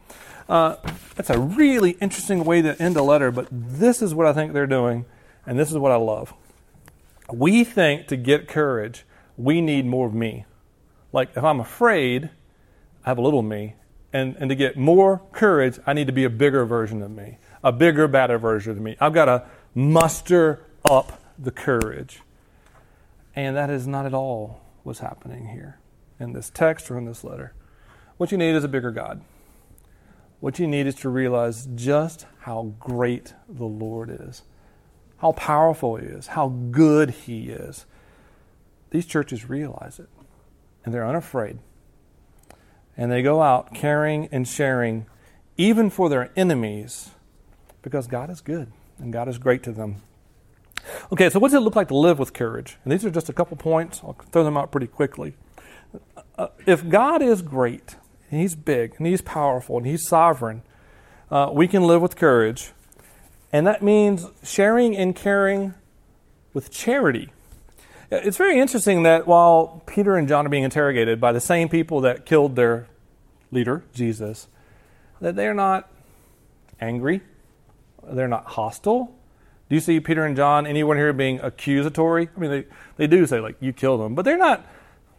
Uh, 0.49 0.77
that's 1.15 1.29
a 1.29 1.39
really 1.39 1.91
interesting 2.01 2.43
way 2.43 2.63
to 2.63 2.81
end 2.81 2.97
a 2.97 3.03
letter, 3.03 3.31
but 3.31 3.47
this 3.51 4.01
is 4.01 4.15
what 4.15 4.25
I 4.25 4.33
think 4.33 4.51
they're 4.51 4.65
doing, 4.65 5.05
and 5.45 5.59
this 5.59 5.69
is 5.69 5.77
what 5.77 5.91
I 5.91 5.95
love. 5.95 6.33
We 7.31 7.63
think 7.63 8.07
to 8.07 8.17
get 8.17 8.47
courage, 8.47 9.05
we 9.37 9.61
need 9.61 9.85
more 9.85 10.07
of 10.07 10.13
me. 10.15 10.45
Like, 11.11 11.29
if 11.37 11.43
I'm 11.43 11.59
afraid, 11.59 12.31
I 13.05 13.09
have 13.09 13.19
a 13.19 13.21
little 13.21 13.43
me, 13.43 13.75
and, 14.11 14.35
and 14.39 14.49
to 14.49 14.55
get 14.55 14.75
more 14.75 15.21
courage, 15.31 15.79
I 15.85 15.93
need 15.93 16.07
to 16.07 16.13
be 16.13 16.23
a 16.23 16.29
bigger 16.29 16.65
version 16.65 17.03
of 17.03 17.11
me 17.11 17.37
a 17.63 17.71
bigger, 17.71 18.07
better 18.07 18.37
version 18.37 18.71
of 18.71 18.81
me. 18.81 18.97
I've 18.99 19.13
got 19.13 19.25
to 19.25 19.45
muster 19.73 20.65
up 20.85 21.21
the 21.37 21.51
courage. 21.51 22.21
And 23.35 23.55
that 23.55 23.69
is 23.69 23.87
not 23.87 24.05
at 24.05 24.13
all 24.13 24.61
what's 24.83 24.99
happening 24.99 25.47
here 25.47 25.79
in 26.19 26.33
this 26.33 26.49
text 26.49 26.91
or 26.91 26.97
in 26.97 27.05
this 27.05 27.23
letter. 27.23 27.53
What 28.17 28.31
you 28.31 28.37
need 28.37 28.55
is 28.55 28.63
a 28.63 28.67
bigger 28.67 28.91
God. 28.91 29.21
What 30.39 30.59
you 30.59 30.67
need 30.67 30.87
is 30.87 30.95
to 30.95 31.09
realize 31.09 31.67
just 31.73 32.25
how 32.41 32.73
great 32.79 33.33
the 33.47 33.65
Lord 33.65 34.09
is, 34.09 34.43
how 35.17 35.31
powerful 35.31 35.95
He 35.95 36.05
is, 36.05 36.27
how 36.27 36.49
good 36.49 37.11
He 37.11 37.49
is. 37.49 37.85
These 38.91 39.05
churches 39.05 39.49
realize 39.49 39.99
it, 39.99 40.09
and 40.83 40.93
they're 40.93 41.07
unafraid. 41.07 41.59
And 42.95 43.11
they 43.11 43.23
go 43.23 43.41
out 43.41 43.73
caring 43.73 44.27
and 44.31 44.47
sharing, 44.47 45.07
even 45.57 45.89
for 45.89 46.09
their 46.09 46.29
enemies, 46.35 47.11
because 47.83 48.07
God 48.07 48.31
is 48.31 48.41
good 48.41 48.71
and 48.97 49.13
God 49.13 49.27
is 49.27 49.37
great 49.37 49.61
to 49.63 49.71
them. 49.71 50.01
Okay, 51.11 51.29
so 51.29 51.39
what 51.39 51.51
does 51.51 51.61
it 51.61 51.63
look 51.63 51.75
like 51.75 51.89
to 51.89 51.95
live 51.95 52.17
with 52.17 52.33
courage? 52.33 52.77
And 52.83 52.91
these 52.91 53.05
are 53.05 53.11
just 53.11 53.29
a 53.29 53.33
couple 53.33 53.55
points. 53.55 54.01
I'll 54.03 54.17
throw 54.31 54.43
them 54.43 54.57
out 54.57 54.71
pretty 54.71 54.87
quickly. 54.87 55.35
Uh, 56.37 56.47
if 56.65 56.89
God 56.89 57.21
is 57.21 57.41
great, 57.41 57.95
and 58.31 58.41
He's 58.41 58.55
big, 58.55 58.95
and 58.97 59.05
He's 59.05 59.21
powerful, 59.21 59.77
and 59.77 59.85
He's 59.85 60.07
sovereign, 60.07 60.63
uh, 61.29 61.51
we 61.53 61.67
can 61.67 61.83
live 61.83 62.01
with 62.01 62.15
courage. 62.15 62.71
And 63.51 63.67
that 63.67 63.83
means 63.83 64.25
sharing 64.43 64.97
and 64.97 65.15
caring 65.15 65.75
with 66.53 66.71
charity. 66.71 67.31
It's 68.09 68.37
very 68.37 68.59
interesting 68.59 69.03
that 69.03 69.25
while 69.25 69.83
Peter 69.85 70.15
and 70.15 70.27
John 70.27 70.45
are 70.45 70.49
being 70.49 70.63
interrogated 70.63 71.21
by 71.21 71.31
the 71.31 71.39
same 71.39 71.69
people 71.69 72.01
that 72.01 72.25
killed 72.25 72.55
their 72.55 72.87
leader, 73.51 73.83
Jesus, 73.93 74.47
that 75.21 75.35
they're 75.35 75.53
not 75.53 75.89
angry, 76.79 77.21
they're 78.07 78.27
not 78.27 78.45
hostile. 78.45 79.15
Do 79.69 79.75
you 79.75 79.81
see 79.81 79.99
Peter 79.99 80.25
and 80.25 80.35
John, 80.35 80.67
anyone 80.67 80.97
here 80.97 81.13
being 81.13 81.39
accusatory? 81.39 82.29
I 82.35 82.39
mean, 82.39 82.51
they, 82.51 82.65
they 82.97 83.07
do 83.07 83.25
say, 83.25 83.39
like, 83.39 83.55
you 83.59 83.73
killed 83.73 84.01
them, 84.01 84.13
but 84.13 84.25
they're 84.25 84.37
not, 84.37 84.65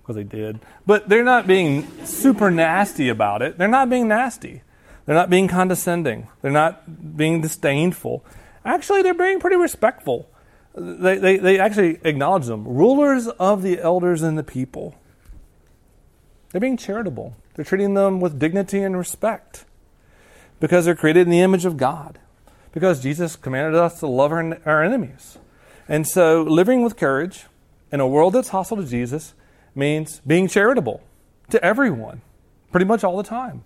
because 0.02 0.16
they 0.16 0.24
did, 0.24 0.60
but 0.86 1.08
they're 1.08 1.24
not 1.24 1.46
being 1.46 1.88
super 2.04 2.50
nasty 2.50 3.08
about 3.08 3.42
it. 3.42 3.58
They're 3.58 3.68
not 3.68 3.90
being 3.90 4.06
nasty. 4.06 4.62
They're 5.06 5.14
not 5.14 5.30
being 5.30 5.48
condescending. 5.48 6.28
They're 6.40 6.50
not 6.50 7.16
being 7.16 7.40
disdainful. 7.40 8.24
Actually, 8.64 9.02
they're 9.02 9.14
being 9.14 9.40
pretty 9.40 9.56
respectful. 9.56 10.28
They, 10.76 11.18
they, 11.18 11.36
they 11.36 11.58
actually 11.58 11.98
acknowledge 12.04 12.46
them. 12.46 12.66
Rulers 12.66 13.28
of 13.28 13.62
the 13.62 13.80
elders 13.80 14.22
and 14.22 14.38
the 14.38 14.42
people. 14.42 14.94
They're 16.50 16.60
being 16.60 16.76
charitable. 16.76 17.36
They're 17.54 17.64
treating 17.64 17.94
them 17.94 18.20
with 18.20 18.38
dignity 18.38 18.82
and 18.82 18.96
respect 18.96 19.64
because 20.60 20.84
they're 20.84 20.94
created 20.94 21.22
in 21.22 21.30
the 21.30 21.40
image 21.40 21.64
of 21.64 21.76
God 21.76 22.18
because 22.74 23.00
Jesus 23.00 23.37
commanded 23.37 23.76
us 23.76 24.00
to 24.00 24.06
love 24.08 24.32
our, 24.32 24.58
our 24.66 24.82
enemies. 24.82 25.38
And 25.88 26.06
so, 26.06 26.42
living 26.42 26.82
with 26.82 26.96
courage 26.96 27.46
in 27.92 28.00
a 28.00 28.06
world 28.06 28.32
that's 28.32 28.48
hostile 28.48 28.78
to 28.78 28.84
Jesus 28.84 29.32
means 29.74 30.20
being 30.26 30.48
charitable 30.48 31.00
to 31.50 31.64
everyone, 31.64 32.20
pretty 32.72 32.84
much 32.84 33.04
all 33.04 33.16
the 33.16 33.22
time. 33.22 33.62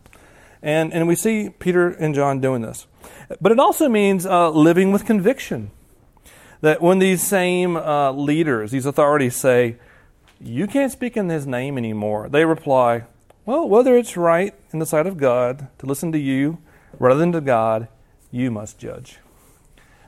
And, 0.62 0.92
and 0.92 1.09
we 1.09 1.14
see 1.14 1.49
Peter 1.49 1.88
and 1.88 2.14
John 2.14 2.40
doing 2.40 2.61
this. 2.61 2.87
But 3.40 3.51
it 3.51 3.59
also 3.59 3.88
means 3.88 4.27
uh, 4.27 4.51
living 4.51 4.92
with 4.92 5.07
conviction. 5.07 5.71
That 6.61 6.83
when 6.83 6.99
these 6.99 7.23
same 7.23 7.77
uh, 7.77 8.11
leaders, 8.12 8.73
these 8.73 8.85
authorities 8.85 9.37
say, 9.37 9.77
You 10.40 10.66
can't 10.66 10.92
speak 10.92 11.16
in 11.16 11.29
his 11.29 11.47
name 11.47 11.79
anymore, 11.79 12.29
they 12.29 12.44
reply, 12.44 13.05
Well, 13.47 13.66
whether 13.68 13.97
it's 13.97 14.16
right 14.16 14.55
in 14.73 14.81
the 14.81 14.87
sight 14.87 15.07
of 15.07 15.16
God 15.16 15.68
to 15.79 15.87
listen 15.87 16.12
to 16.12 16.18
you 16.18 16.59
rather 16.99 17.21
than 17.21 17.33
to 17.33 17.40
God, 17.40 17.88
you 18.31 18.51
must 18.51 18.79
judge. 18.79 19.19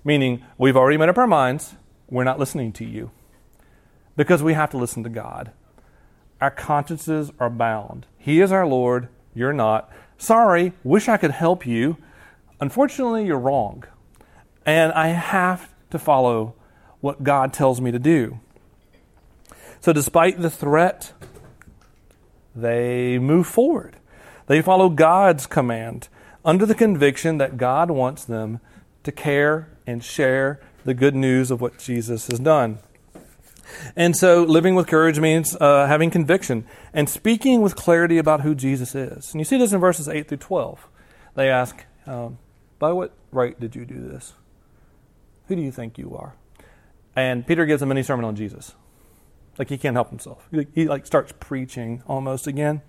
Meaning, 0.04 0.44
we've 0.59 0.76
already 0.76 0.96
made 0.96 1.09
up 1.09 1.18
our 1.18 1.26
minds, 1.26 1.74
we're 2.09 2.24
not 2.24 2.38
listening 2.38 2.72
to 2.72 2.85
you 2.85 3.11
because 4.16 4.42
we 4.42 4.54
have 4.54 4.70
to 4.70 4.76
listen 4.76 5.02
to 5.02 5.09
God. 5.09 5.52
Our 6.40 6.50
consciences 6.50 7.30
are 7.38 7.50
bound. 7.50 8.06
He 8.18 8.40
is 8.40 8.50
our 8.50 8.66
Lord, 8.66 9.09
you're 9.35 9.52
not. 9.52 9.90
Sorry, 10.18 10.72
wish 10.83 11.09
I 11.09 11.16
could 11.16 11.30
help 11.30 11.66
you. 11.66 11.96
Unfortunately, 12.61 13.26
you're 13.26 13.38
wrong. 13.38 13.85
And 14.66 14.92
I 14.92 15.09
have 15.09 15.72
to 15.90 15.98
follow 15.98 16.54
what 17.00 17.22
God 17.22 17.52
tells 17.52 17.80
me 17.80 17.90
to 17.90 17.98
do. 17.98 18.40
So, 19.80 19.92
despite 19.92 20.40
the 20.40 20.50
threat, 20.50 21.12
they 22.54 23.18
move 23.18 23.46
forward. 23.46 23.96
They 24.46 24.61
follow 24.61 24.88
God's 24.88 25.46
command 25.46 26.09
under 26.44 26.66
the 26.66 26.74
conviction 26.74 27.38
that 27.38 27.57
God 27.57 27.90
wants 27.90 28.24
them 28.24 28.61
to 29.03 29.12
care 29.12 29.68
and 29.87 30.03
share 30.03 30.61
the 30.85 30.94
good 30.94 31.14
news 31.14 31.50
of 31.50 31.61
what 31.61 31.79
Jesus 31.79 32.26
has 32.29 32.38
done. 32.38 32.79
And 33.94 34.16
so, 34.16 34.42
living 34.42 34.74
with 34.74 34.87
courage 34.87 35.20
means 35.20 35.57
uh, 35.61 35.87
having 35.87 36.11
conviction 36.11 36.66
and 36.92 37.09
speaking 37.09 37.62
with 37.62 37.76
clarity 37.76 38.18
about 38.18 38.40
who 38.40 38.55
Jesus 38.55 38.94
is. 38.94 39.33
And 39.33 39.40
you 39.40 39.44
see 39.44 39.59
this 39.59 39.72
in 39.72 39.81
verses 39.81 40.09
8 40.09 40.29
through 40.29 40.38
12. 40.38 40.88
they 41.35 41.48
ask, 41.48 41.85
um, 42.07 42.38
By 42.79 42.92
what 42.92 43.12
right 43.31 43.59
did 43.59 43.76
you 43.76 43.85
do 43.85 44.00
this? 44.00 44.35
Who 45.46 45.57
do 45.57 45.62
you 45.62 45.70
think 45.70 45.98
you 45.98 46.16
are? 46.16 46.35
And 47.14 47.46
Peter 47.46 47.66
gives 47.66 47.83
a 47.83 47.87
mini 47.87 48.03
sermon 48.03 48.24
on 48.24 48.37
Jesus. 48.37 48.74
Like 49.59 49.68
he 49.68 49.79
can't 49.79 49.96
help 49.96 50.11
himself. 50.11 50.48
He, 50.50 50.66
he 50.74 50.88
like 50.88 51.07
starts 51.07 51.33
preaching 51.38 52.03
almost 52.07 52.46
again. 52.46 52.83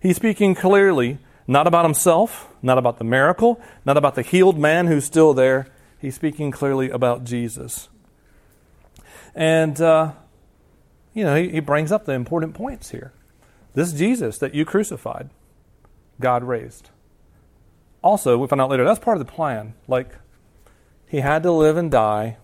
He's 0.00 0.16
speaking 0.16 0.54
clearly, 0.54 1.18
not 1.46 1.66
about 1.66 1.84
himself, 1.84 2.48
not 2.62 2.78
about 2.78 2.98
the 2.98 3.04
miracle, 3.04 3.60
not 3.84 3.96
about 3.96 4.14
the 4.14 4.22
healed 4.22 4.58
man 4.58 4.86
who's 4.86 5.04
still 5.04 5.34
there. 5.34 5.66
He's 5.98 6.14
speaking 6.14 6.50
clearly 6.50 6.90
about 6.90 7.24
Jesus. 7.24 7.88
And, 9.34 9.80
uh, 9.80 10.12
you 11.14 11.24
know, 11.24 11.36
he, 11.36 11.50
he 11.50 11.60
brings 11.60 11.92
up 11.92 12.04
the 12.04 12.12
important 12.12 12.54
points 12.54 12.90
here. 12.90 13.12
This 13.74 13.92
Jesus 13.92 14.38
that 14.38 14.54
you 14.54 14.64
crucified, 14.64 15.30
God 16.20 16.44
raised. 16.44 16.90
Also, 18.02 18.36
we 18.36 18.46
find 18.48 18.60
out 18.60 18.70
later, 18.70 18.84
that's 18.84 18.98
part 18.98 19.16
of 19.18 19.24
the 19.24 19.32
plan. 19.32 19.74
Like, 19.86 20.10
he 21.08 21.20
had 21.20 21.42
to 21.44 21.52
live 21.52 21.76
and 21.76 21.90
die 21.90 22.36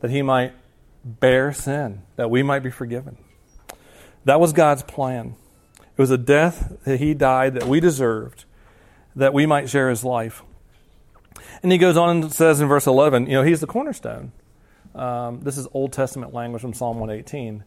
that 0.00 0.10
he 0.10 0.20
might 0.20 0.52
bear 1.04 1.52
sin, 1.52 2.02
that 2.16 2.30
we 2.30 2.42
might 2.42 2.62
be 2.62 2.70
forgiven. 2.70 3.16
That 4.24 4.40
was 4.40 4.52
God's 4.52 4.82
plan. 4.82 5.36
It 5.96 6.00
was 6.00 6.10
a 6.10 6.18
death 6.18 6.76
that 6.84 6.98
he 6.98 7.14
died 7.14 7.54
that 7.54 7.68
we 7.68 7.78
deserved, 7.78 8.44
that 9.14 9.32
we 9.32 9.46
might 9.46 9.68
share 9.68 9.90
his 9.90 10.04
life. 10.04 10.42
And 11.62 11.70
he 11.70 11.78
goes 11.78 11.96
on 11.96 12.22
and 12.22 12.32
says 12.32 12.60
in 12.60 12.68
verse 12.68 12.86
11, 12.86 13.26
you 13.26 13.32
know, 13.32 13.42
he's 13.42 13.60
the 13.60 13.66
cornerstone. 13.66 14.32
Um, 14.94 15.40
this 15.42 15.56
is 15.56 15.66
Old 15.72 15.92
Testament 15.92 16.34
language 16.34 16.62
from 16.62 16.74
Psalm 16.74 16.98
118. 16.98 17.64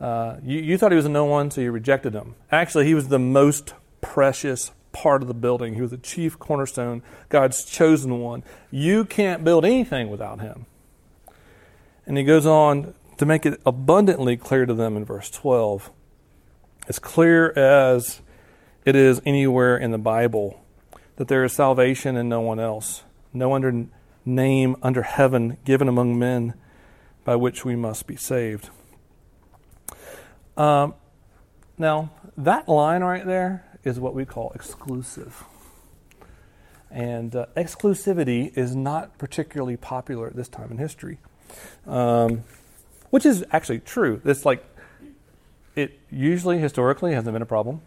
Uh, 0.00 0.36
you, 0.42 0.60
you 0.60 0.78
thought 0.78 0.92
he 0.92 0.96
was 0.96 1.04
a 1.04 1.10
no 1.10 1.24
one, 1.24 1.50
so 1.50 1.60
you 1.60 1.72
rejected 1.72 2.14
him. 2.14 2.34
Actually, 2.50 2.86
he 2.86 2.94
was 2.94 3.08
the 3.08 3.18
most 3.18 3.74
precious 4.00 4.72
part 4.92 5.22
of 5.22 5.28
the 5.28 5.34
building. 5.34 5.74
He 5.74 5.82
was 5.82 5.90
the 5.90 5.98
chief 5.98 6.38
cornerstone, 6.38 7.02
God's 7.28 7.64
chosen 7.64 8.20
one. 8.20 8.44
You 8.70 9.04
can't 9.04 9.44
build 9.44 9.64
anything 9.64 10.08
without 10.10 10.40
him. 10.40 10.66
And 12.06 12.16
he 12.16 12.24
goes 12.24 12.46
on 12.46 12.94
to 13.18 13.26
make 13.26 13.46
it 13.46 13.60
abundantly 13.64 14.36
clear 14.36 14.66
to 14.66 14.74
them 14.74 14.96
in 14.96 15.04
verse 15.04 15.30
12. 15.30 15.90
As 16.88 16.98
clear 16.98 17.50
as 17.52 18.20
it 18.84 18.94
is 18.94 19.20
anywhere 19.24 19.76
in 19.76 19.90
the 19.90 19.98
Bible 19.98 20.62
that 21.16 21.28
there 21.28 21.44
is 21.44 21.52
salvation 21.52 22.16
in 22.16 22.28
no 22.28 22.40
one 22.40 22.60
else, 22.60 23.04
no 23.32 23.54
other 23.54 23.86
name 24.24 24.76
under 24.82 25.02
heaven 25.02 25.56
given 25.64 25.88
among 25.88 26.18
men 26.18 26.54
by 27.24 27.36
which 27.36 27.64
we 27.64 27.74
must 27.74 28.06
be 28.06 28.16
saved. 28.16 28.68
Um, 30.56 30.94
now, 31.78 32.10
that 32.36 32.68
line 32.68 33.02
right 33.02 33.24
there 33.24 33.64
is 33.82 33.98
what 33.98 34.14
we 34.14 34.24
call 34.24 34.52
exclusive. 34.54 35.44
And 36.90 37.34
uh, 37.34 37.46
exclusivity 37.56 38.56
is 38.56 38.76
not 38.76 39.18
particularly 39.18 39.76
popular 39.76 40.28
at 40.28 40.36
this 40.36 40.48
time 40.48 40.70
in 40.70 40.78
history, 40.78 41.18
um, 41.86 42.44
which 43.10 43.26
is 43.26 43.44
actually 43.50 43.80
true. 43.80 44.20
It's 44.24 44.44
like 44.44 44.64
it 45.76 45.98
usually 46.10 46.58
historically 46.58 47.14
hasn't 47.14 47.32
been 47.32 47.42
a 47.42 47.46
problem. 47.46 47.80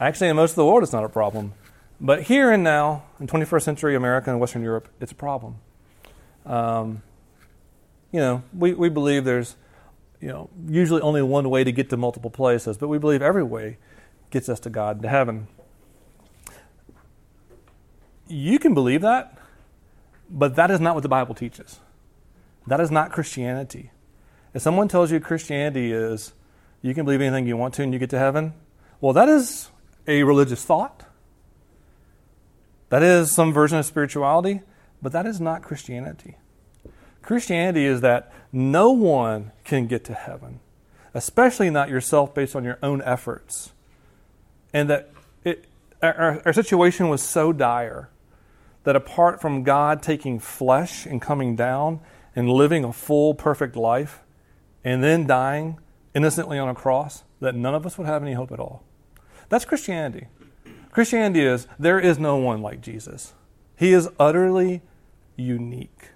Actually, 0.00 0.28
in 0.28 0.36
most 0.36 0.52
of 0.52 0.56
the 0.56 0.64
world, 0.64 0.82
it's 0.82 0.92
not 0.92 1.04
a 1.04 1.08
problem. 1.08 1.52
But 2.00 2.22
here 2.22 2.50
and 2.50 2.64
now, 2.64 3.04
in 3.18 3.26
21st 3.26 3.62
century 3.62 3.94
America 3.94 4.30
and 4.30 4.40
Western 4.40 4.62
Europe, 4.62 4.88
it's 5.00 5.12
a 5.12 5.14
problem. 5.14 5.56
Um, 6.46 7.02
you 8.10 8.20
know, 8.20 8.42
we, 8.56 8.72
we 8.72 8.88
believe 8.88 9.24
there's, 9.24 9.56
you 10.20 10.28
know, 10.28 10.48
usually 10.66 11.02
only 11.02 11.22
one 11.22 11.50
way 11.50 11.64
to 11.64 11.72
get 11.72 11.90
to 11.90 11.96
multiple 11.96 12.30
places, 12.30 12.78
but 12.78 12.88
we 12.88 12.98
believe 12.98 13.20
every 13.20 13.42
way 13.42 13.76
gets 14.30 14.48
us 14.48 14.60
to 14.60 14.70
God, 14.70 14.96
and 14.96 15.02
to 15.02 15.08
heaven. 15.08 15.48
You 18.28 18.58
can 18.58 18.74
believe 18.74 19.02
that, 19.02 19.36
but 20.30 20.54
that 20.56 20.70
is 20.70 20.80
not 20.80 20.94
what 20.94 21.02
the 21.02 21.08
Bible 21.08 21.34
teaches. 21.34 21.80
That 22.66 22.80
is 22.80 22.90
not 22.90 23.10
Christianity. 23.10 23.90
If 24.54 24.62
someone 24.62 24.88
tells 24.88 25.10
you 25.10 25.20
Christianity 25.20 25.92
is 25.92 26.32
you 26.82 26.94
can 26.94 27.04
believe 27.04 27.20
anything 27.20 27.46
you 27.46 27.56
want 27.56 27.74
to 27.74 27.82
and 27.82 27.92
you 27.92 27.98
get 27.98 28.10
to 28.10 28.18
heaven, 28.18 28.54
well, 29.00 29.12
that 29.12 29.28
is 29.28 29.70
a 30.06 30.22
religious 30.22 30.64
thought. 30.64 31.04
That 32.88 33.02
is 33.02 33.30
some 33.30 33.52
version 33.52 33.78
of 33.78 33.86
spirituality, 33.86 34.62
but 35.00 35.12
that 35.12 35.26
is 35.26 35.40
not 35.40 35.62
Christianity. 35.62 36.36
Christianity 37.22 37.84
is 37.84 38.00
that 38.00 38.32
no 38.52 38.90
one 38.90 39.52
can 39.64 39.86
get 39.86 40.04
to 40.04 40.14
heaven, 40.14 40.60
especially 41.14 41.70
not 41.70 41.88
yourself 41.88 42.34
based 42.34 42.56
on 42.56 42.64
your 42.64 42.78
own 42.82 43.02
efforts. 43.02 43.72
And 44.72 44.90
that 44.90 45.10
it, 45.44 45.66
our, 46.02 46.42
our 46.44 46.52
situation 46.52 47.08
was 47.08 47.22
so 47.22 47.52
dire 47.52 48.08
that 48.84 48.96
apart 48.96 49.40
from 49.40 49.62
God 49.62 50.02
taking 50.02 50.38
flesh 50.38 51.06
and 51.06 51.20
coming 51.20 51.54
down 51.54 52.00
and 52.34 52.48
living 52.48 52.84
a 52.84 52.92
full, 52.92 53.34
perfect 53.34 53.76
life, 53.76 54.20
and 54.82 55.04
then 55.04 55.26
dying 55.26 55.78
innocently 56.14 56.58
on 56.58 56.68
a 56.68 56.74
cross, 56.74 57.24
that 57.40 57.54
none 57.54 57.74
of 57.74 57.86
us 57.86 57.96
would 57.98 58.06
have 58.06 58.22
any 58.22 58.34
hope 58.34 58.52
at 58.52 58.60
all. 58.60 58.84
That's 59.48 59.64
Christianity. 59.64 60.26
Christianity 60.90 61.44
is 61.44 61.66
there 61.78 61.98
is 62.00 62.18
no 62.18 62.36
one 62.36 62.62
like 62.62 62.80
Jesus. 62.80 63.34
He 63.76 63.92
is 63.92 64.08
utterly 64.18 64.82
unique. 65.36 66.10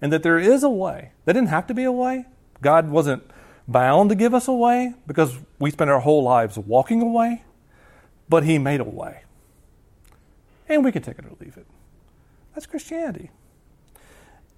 And 0.00 0.12
that 0.12 0.22
there 0.22 0.38
is 0.38 0.62
a 0.62 0.68
way. 0.68 1.12
There 1.24 1.34
didn't 1.34 1.48
have 1.48 1.66
to 1.68 1.74
be 1.74 1.84
a 1.84 1.92
way. 1.92 2.26
God 2.60 2.90
wasn't 2.90 3.22
bound 3.68 4.10
to 4.10 4.14
give 4.14 4.34
us 4.34 4.48
a 4.48 4.52
way 4.52 4.94
because 5.06 5.38
we 5.58 5.70
spend 5.70 5.90
our 5.90 6.00
whole 6.00 6.22
lives 6.22 6.58
walking 6.58 7.00
away, 7.00 7.44
but 8.28 8.44
He 8.44 8.58
made 8.58 8.80
a 8.80 8.84
way. 8.84 9.22
And 10.68 10.84
we 10.84 10.92
can 10.92 11.02
take 11.02 11.18
it 11.18 11.24
or 11.24 11.36
leave 11.40 11.56
it. 11.56 11.66
That's 12.54 12.66
Christianity. 12.66 13.30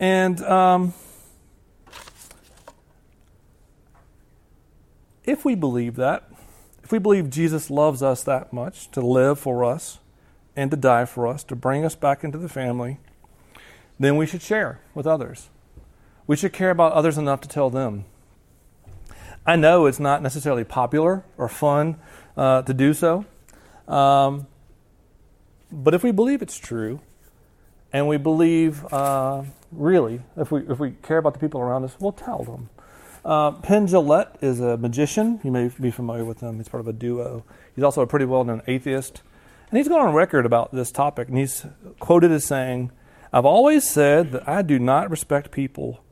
And 0.01 0.41
um, 0.43 0.95
if 5.25 5.45
we 5.45 5.55
believe 5.55 5.97
that, 5.97 6.29
if 6.83 6.93
we 6.93 6.99
believe 6.99 7.31
Jesus 7.31 7.71
loves 7.71 8.03
us 8.03 8.23
that 8.25 8.53
much 8.53 8.91
to 8.91 9.01
live 9.01 9.39
for 9.39 9.65
us 9.65 9.99
and 10.55 10.71
to 10.71 10.77
die 10.77 11.05
for 11.05 11.27
us, 11.27 11.43
to 11.45 11.57
bring 11.57 11.85
us 11.85 11.95
back 11.95 12.23
into 12.23 12.39
the 12.39 12.49
family, 12.49 12.99
then 13.99 14.17
we 14.17 14.27
should 14.27 14.43
share 14.43 14.81
with 14.95 15.07
others. 15.07 15.49
We 16.27 16.37
should 16.37 16.53
care 16.53 16.71
about 16.71 16.93
others 16.93 17.17
enough 17.17 17.41
to 17.43 17.49
tell 17.49 17.71
them. 17.71 18.05
I 19.47 19.57
know 19.57 19.87
it's 19.87 20.01
not 20.01 20.23
necessarily 20.23 20.65
popular 20.65 21.25
or 21.37 21.49
fun 21.49 21.97
uh, 22.37 22.63
to 22.63 22.73
do 22.73 22.95
so, 22.95 23.27
um, 23.87 24.47
but 25.71 25.93
if 25.93 26.03
we 26.03 26.13
believe 26.13 26.41
it's 26.41 26.57
true, 26.57 27.01
and 27.93 28.09
we 28.09 28.17
believe 28.17 28.85
uh, 28.93 29.43
really, 29.71 30.21
if 30.37 30.51
we 30.51 30.63
if 30.69 30.79
we 30.79 30.93
care 31.03 31.19
about 31.19 31.35
the 31.35 31.39
people 31.39 31.61
around 31.61 31.85
us, 31.85 31.97
we'll 32.01 32.13
tell 32.13 32.43
them. 32.43 32.69
Uh, 33.25 33.53
Penn 33.53 33.87
Jillette 33.87 34.43
is 34.43 34.61
a 34.61 34.77
magician. 34.77 35.41
You 35.43 35.51
may 35.51 35.71
be 35.81 35.91
familiar 35.91 36.25
with 36.25 36.41
him. 36.41 36.59
He's 36.59 36.69
part 36.69 36.83
of 36.83 36.89
a 36.89 36.93
duo. 36.93 37.45
He's 37.75 37.85
also 37.85 38.03
a 38.03 38.07
pretty 38.07 38.27
well 38.27 38.45
known 38.45 38.63
atheist. 38.67 39.23
And 39.71 39.79
he's 39.79 39.89
gone 39.89 40.07
on 40.07 40.15
record 40.15 40.45
about 40.47 40.73
this 40.73 40.93
topic, 40.93 41.29
and 41.29 41.39
he's 41.39 41.67
quoted 41.99 42.31
as 42.31 42.45
saying, 42.45 42.93
I've 43.33 43.47
always 43.47 43.89
said 43.89 44.31
that 44.33 44.49
I 44.49 44.63
do 44.63 44.79
not 44.79 45.11
respect 45.11 45.51
people 45.51 46.05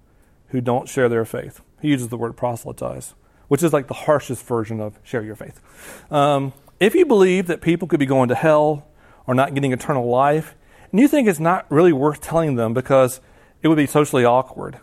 who 0.48 0.60
don't 0.60 0.88
share 0.88 1.08
their 1.08 1.24
faith. 1.24 1.60
He 1.80 1.88
uses 1.88 2.08
the 2.08 2.16
word 2.16 2.36
proselytize, 2.36 3.14
which 3.48 3.62
is 3.62 3.72
like 3.72 3.88
the 3.88 3.94
harshest 3.94 4.44
version 4.44 4.80
of 4.80 4.98
share 5.04 5.22
your 5.22 5.36
faith. 5.36 5.60
Um, 6.10 6.52
if 6.80 6.94
you 6.94 7.06
believe 7.06 7.46
that 7.46 7.60
people 7.60 7.86
could 7.86 8.00
be 8.00 8.06
going 8.06 8.28
to 8.30 8.34
hell 8.34 8.88
or 9.26 9.34
not 9.34 9.54
getting 9.54 9.72
eternal 9.72 10.08
life, 10.08 10.56
and 10.90 11.00
you 11.00 11.06
think 11.06 11.28
it's 11.28 11.38
not 11.38 11.70
really 11.70 11.92
worth 11.92 12.20
telling 12.20 12.56
them 12.56 12.74
because 12.74 13.20
it 13.62 13.68
would 13.68 13.76
be 13.76 13.86
socially 13.86 14.24
awkward, 14.24 14.80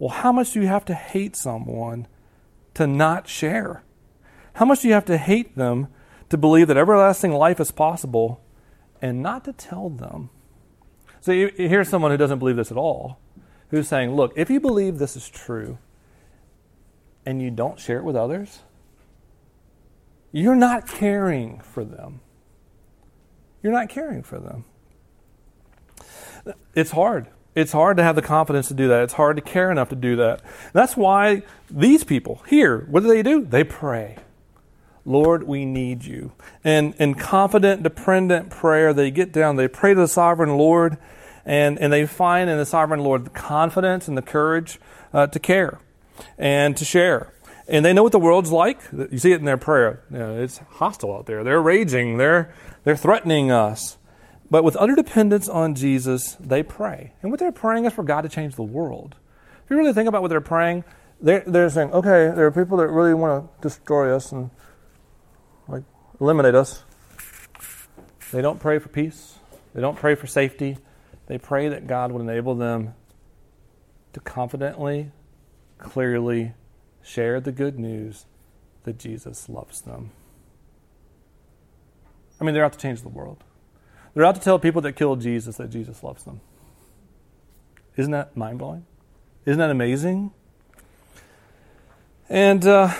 well, 0.00 0.08
how 0.08 0.32
much 0.32 0.52
do 0.52 0.62
you 0.62 0.66
have 0.66 0.86
to 0.86 0.94
hate 0.94 1.36
someone 1.36 2.08
to 2.72 2.86
not 2.86 3.28
share? 3.28 3.84
How 4.54 4.64
much 4.64 4.80
do 4.80 4.88
you 4.88 4.94
have 4.94 5.04
to 5.04 5.18
hate 5.18 5.56
them 5.56 5.88
to 6.30 6.38
believe 6.38 6.68
that 6.68 6.78
everlasting 6.78 7.32
life 7.32 7.60
is 7.60 7.70
possible 7.70 8.42
and 9.02 9.22
not 9.22 9.44
to 9.44 9.52
tell 9.52 9.90
them? 9.90 10.30
So 11.20 11.32
you, 11.32 11.52
here's 11.54 11.90
someone 11.90 12.10
who 12.10 12.16
doesn't 12.16 12.38
believe 12.38 12.56
this 12.56 12.70
at 12.70 12.78
all, 12.78 13.20
who's 13.68 13.88
saying, 13.88 14.16
look, 14.16 14.32
if 14.36 14.48
you 14.48 14.58
believe 14.58 14.98
this 14.98 15.16
is 15.16 15.28
true 15.28 15.76
and 17.26 17.42
you 17.42 17.50
don't 17.50 17.78
share 17.78 17.98
it 17.98 18.04
with 18.04 18.16
others, 18.16 18.60
you're 20.32 20.56
not 20.56 20.88
caring 20.88 21.60
for 21.60 21.84
them. 21.84 22.20
You're 23.62 23.74
not 23.74 23.90
caring 23.90 24.22
for 24.22 24.38
them. 24.38 24.64
It's 26.74 26.92
hard. 26.92 27.28
It's 27.54 27.72
hard 27.72 27.96
to 27.96 28.02
have 28.02 28.16
the 28.16 28.22
confidence 28.22 28.68
to 28.68 28.74
do 28.74 28.88
that. 28.88 29.02
It's 29.02 29.14
hard 29.14 29.36
to 29.36 29.42
care 29.42 29.70
enough 29.70 29.88
to 29.88 29.96
do 29.96 30.16
that. 30.16 30.40
That's 30.72 30.96
why 30.96 31.42
these 31.68 32.04
people 32.04 32.42
here, 32.46 32.86
what 32.88 33.02
do 33.02 33.08
they 33.08 33.22
do? 33.22 33.44
They 33.44 33.64
pray. 33.64 34.16
Lord, 35.04 35.44
we 35.44 35.64
need 35.64 36.04
you. 36.04 36.32
And 36.62 36.94
in 36.96 37.14
confident, 37.14 37.82
dependent 37.82 38.50
prayer, 38.50 38.92
they 38.92 39.10
get 39.10 39.32
down, 39.32 39.56
they 39.56 39.66
pray 39.66 39.94
to 39.94 40.00
the 40.00 40.08
sovereign 40.08 40.56
Lord, 40.56 40.98
and, 41.44 41.78
and 41.78 41.92
they 41.92 42.06
find 42.06 42.48
in 42.48 42.58
the 42.58 42.66
sovereign 42.66 43.00
Lord 43.00 43.24
the 43.24 43.30
confidence 43.30 44.06
and 44.06 44.16
the 44.16 44.22
courage 44.22 44.78
uh, 45.12 45.26
to 45.28 45.38
care 45.38 45.80
and 46.38 46.76
to 46.76 46.84
share. 46.84 47.32
And 47.66 47.84
they 47.84 47.92
know 47.92 48.02
what 48.02 48.12
the 48.12 48.18
world's 48.18 48.50
like. 48.50 48.80
You 48.92 49.18
see 49.18 49.32
it 49.32 49.38
in 49.38 49.44
their 49.44 49.56
prayer. 49.56 50.02
You 50.10 50.18
know, 50.18 50.42
it's 50.42 50.58
hostile 50.58 51.14
out 51.14 51.26
there. 51.26 51.44
They're 51.44 51.62
raging. 51.62 52.18
They're, 52.18 52.52
they're 52.84 52.96
threatening 52.96 53.50
us. 53.50 53.96
But 54.50 54.64
with 54.64 54.76
utter 54.76 54.96
dependence 54.96 55.48
on 55.48 55.74
Jesus, 55.74 56.36
they 56.40 56.62
pray. 56.62 57.12
And 57.22 57.30
what 57.30 57.38
they're 57.38 57.52
praying 57.52 57.84
is 57.84 57.92
for 57.92 58.02
God 58.02 58.22
to 58.22 58.28
change 58.28 58.56
the 58.56 58.64
world. 58.64 59.14
If 59.64 59.70
you 59.70 59.76
really 59.76 59.92
think 59.92 60.08
about 60.08 60.22
what 60.22 60.28
they're 60.28 60.40
praying, 60.40 60.84
they're, 61.20 61.44
they're 61.46 61.70
saying, 61.70 61.92
okay, 61.92 62.32
there 62.34 62.46
are 62.46 62.50
people 62.50 62.78
that 62.78 62.88
really 62.88 63.14
want 63.14 63.44
to 63.44 63.68
destroy 63.68 64.14
us 64.14 64.32
and 64.32 64.50
like 65.68 65.84
eliminate 66.20 66.54
us. 66.54 66.82
They 68.32 68.42
don't 68.42 68.58
pray 68.58 68.78
for 68.78 68.88
peace. 68.88 69.38
They 69.74 69.80
don't 69.80 69.96
pray 69.96 70.14
for 70.16 70.26
safety. 70.26 70.78
They 71.26 71.38
pray 71.38 71.68
that 71.68 71.86
God 71.86 72.10
would 72.10 72.22
enable 72.22 72.56
them 72.56 72.94
to 74.14 74.20
confidently, 74.20 75.12
clearly 75.78 76.54
share 77.02 77.40
the 77.40 77.52
good 77.52 77.78
news 77.78 78.26
that 78.82 78.98
Jesus 78.98 79.48
loves 79.48 79.82
them. 79.82 80.10
I 82.40 82.44
mean, 82.44 82.54
they're 82.54 82.64
out 82.64 82.72
to 82.72 82.78
change 82.78 83.02
the 83.02 83.08
world. 83.08 83.44
They're 84.14 84.24
out 84.24 84.34
to 84.34 84.40
tell 84.40 84.58
people 84.58 84.82
that 84.82 84.94
killed 84.94 85.20
Jesus 85.20 85.56
that 85.56 85.70
Jesus 85.70 86.02
loves 86.02 86.24
them. 86.24 86.40
Isn't 87.96 88.12
that 88.12 88.36
mind 88.36 88.58
blowing? 88.58 88.86
Isn't 89.44 89.58
that 89.58 89.70
amazing? 89.70 90.32
And 92.28 92.64
uh, 92.64 92.94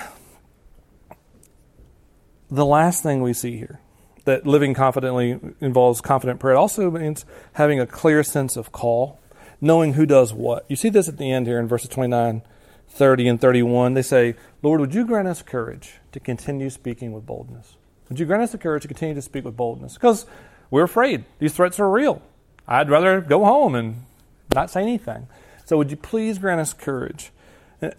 the 2.49 2.65
last 2.65 3.01
thing 3.01 3.21
we 3.21 3.33
see 3.33 3.57
here 3.57 3.79
that 4.25 4.45
living 4.45 4.73
confidently 4.73 5.39
involves 5.59 6.01
confident 6.01 6.39
prayer. 6.39 6.55
It 6.55 6.59
also 6.59 6.91
means 6.91 7.25
having 7.53 7.79
a 7.79 7.87
clear 7.87 8.23
sense 8.23 8.55
of 8.55 8.71
call, 8.71 9.19
knowing 9.59 9.93
who 9.93 10.05
does 10.05 10.33
what. 10.33 10.65
You 10.67 10.75
see 10.75 10.89
this 10.89 11.07
at 11.07 11.17
the 11.17 11.31
end 11.31 11.47
here 11.47 11.59
in 11.59 11.67
verses 11.67 11.89
29, 11.89 12.43
30, 12.89 13.27
and 13.27 13.41
31. 13.41 13.93
They 13.93 14.01
say, 14.01 14.35
Lord, 14.61 14.79
would 14.79 14.93
you 14.93 15.05
grant 15.05 15.27
us 15.27 15.41
courage 15.41 15.93
to 16.11 16.19
continue 16.19 16.69
speaking 16.69 17.13
with 17.13 17.25
boldness? 17.25 17.77
Would 18.09 18.19
you 18.19 18.25
grant 18.25 18.43
us 18.43 18.51
the 18.51 18.57
courage 18.57 18.83
to 18.83 18.87
continue 18.87 19.15
to 19.15 19.21
speak 19.21 19.45
with 19.45 19.55
boldness? 19.55 19.93
Because 19.93 20.25
we're 20.71 20.83
afraid. 20.83 21.25
These 21.37 21.53
threats 21.53 21.79
are 21.79 21.89
real. 21.89 22.21
I'd 22.67 22.89
rather 22.89 23.21
go 23.21 23.45
home 23.45 23.75
and 23.75 24.05
not 24.53 24.71
say 24.71 24.81
anything. 24.81 25.27
So 25.65 25.77
would 25.77 25.91
you 25.91 25.97
please 25.97 26.39
grant 26.39 26.59
us 26.59 26.73
courage? 26.73 27.31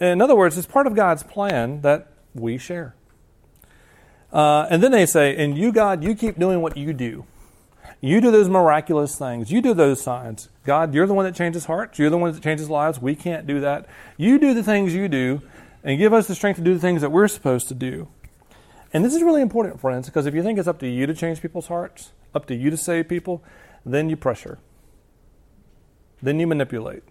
In 0.01 0.21
other 0.21 0.35
words, 0.35 0.59
it's 0.59 0.67
part 0.67 0.87
of 0.87 0.95
God's 0.95 1.23
plan 1.23 1.83
that 1.83 2.09
we 2.35 2.59
share. 2.59 2.95
Uh, 4.33 4.67
and 4.71 4.83
then 4.83 4.93
they 4.93 5.07
say, 5.07 5.37
and 5.37 5.57
you, 5.59 5.73
God, 5.73 6.03
you 6.03 6.15
keep 6.15 6.39
doing 6.39 6.63
what 6.63 6.77
you 6.77 6.93
do. 6.93 7.27
You 8.01 8.21
do 8.21 8.31
those 8.31 8.49
miraculous 8.49 9.17
things. 9.17 9.53
You 9.53 9.61
do 9.61 9.75
those 9.75 10.01
signs. 10.01 10.49
God, 10.65 10.95
you're 10.95 11.07
the 11.07 11.15
one 11.15 11.25
that 11.25 11.35
changes 11.35 11.67
hearts. 11.67 11.99
You're 11.99 12.11
the 12.11 12.19
one 12.19 12.33
that 12.33 12.43
changes 12.43 12.71
lives. 12.71 13.01
We 13.01 13.15
can't 13.15 13.47
do 13.47 13.61
that. 13.61 13.87
You 14.17 14.39
do 14.39 14.55
the 14.55 14.63
things 14.63 14.95
you 14.95 15.09
do 15.09 15.43
and 15.85 15.99
give 15.99 16.13
us 16.13 16.27
the 16.27 16.35
strength 16.35 16.57
to 16.57 16.63
do 16.63 16.75
the 16.75 16.81
things 16.81 17.03
that 17.03 17.11
we're 17.11 17.29
supposed 17.29 17.69
to 17.69 17.75
do. 17.75 18.09
And 18.93 19.05
this 19.05 19.15
is 19.15 19.23
really 19.23 19.43
important, 19.43 19.81
friends, 19.81 20.07
because 20.07 20.27
if 20.27 20.35
you 20.35 20.43
think 20.43 20.59
it's 20.59 20.69
up 20.69 20.79
to 20.81 20.89
you 20.89 21.07
to 21.07 21.15
change 21.15 21.41
people's 21.41 21.69
hearts, 21.69 22.13
up 22.35 22.47
to 22.47 22.55
you 22.55 22.71
to 22.71 22.77
save 22.77 23.09
people, 23.09 23.43
then 23.85 24.09
you 24.09 24.17
pressure. 24.17 24.59
Then 26.23 26.39
you 26.39 26.47
manipulate. 26.47 27.03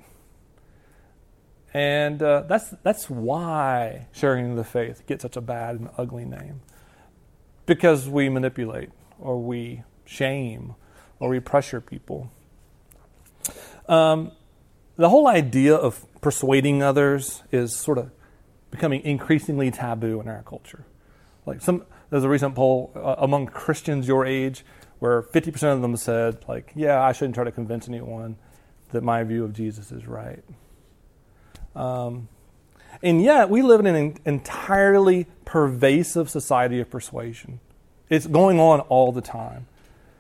And 1.73 2.21
uh, 2.21 2.43
that's, 2.47 2.73
that's 2.83 3.09
why 3.09 4.07
sharing 4.11 4.55
the 4.55 4.63
faith 4.63 5.05
gets 5.07 5.21
such 5.21 5.37
a 5.37 5.41
bad 5.41 5.75
and 5.75 5.89
ugly 5.97 6.25
name 6.25 6.61
because 7.65 8.09
we 8.09 8.27
manipulate 8.27 8.89
or 9.19 9.41
we 9.41 9.83
shame 10.03 10.75
or 11.19 11.29
we 11.29 11.39
pressure 11.39 11.79
people. 11.79 12.29
Um, 13.87 14.31
the 14.97 15.09
whole 15.09 15.27
idea 15.27 15.75
of 15.75 16.05
persuading 16.21 16.83
others 16.83 17.43
is 17.51 17.75
sort 17.75 17.97
of 17.97 18.11
becoming 18.69 19.01
increasingly 19.03 19.71
taboo 19.71 20.19
in 20.19 20.27
our 20.27 20.43
culture. 20.43 20.85
Like 21.45 21.61
some, 21.61 21.85
there's 22.09 22.23
a 22.23 22.29
recent 22.29 22.55
poll 22.55 22.91
uh, 22.95 23.15
among 23.17 23.47
Christians 23.47 24.07
your 24.07 24.25
age 24.25 24.65
where 25.01 25.23
50% 25.23 25.73
of 25.73 25.81
them 25.81 25.97
said, 25.97 26.45
like, 26.47 26.73
yeah, 26.75 27.01
I 27.01 27.11
shouldn't 27.11 27.33
try 27.33 27.43
to 27.43 27.51
convince 27.51 27.87
anyone 27.87 28.35
that 28.91 29.01
my 29.01 29.23
view 29.23 29.43
of 29.43 29.51
Jesus 29.51 29.91
is 29.91 30.05
right. 30.05 30.43
Um, 31.75 32.27
and 33.01 33.19
yet, 33.19 33.49
we 33.49 33.63
live 33.63 33.79
in 33.79 33.87
an 33.87 34.17
entirely 34.25 35.25
pervasive 35.43 36.29
society 36.29 36.79
of 36.79 36.91
persuasion. 36.91 37.61
It's 38.09 38.27
going 38.27 38.59
on 38.59 38.81
all 38.81 39.11
the 39.11 39.21
time. 39.21 39.65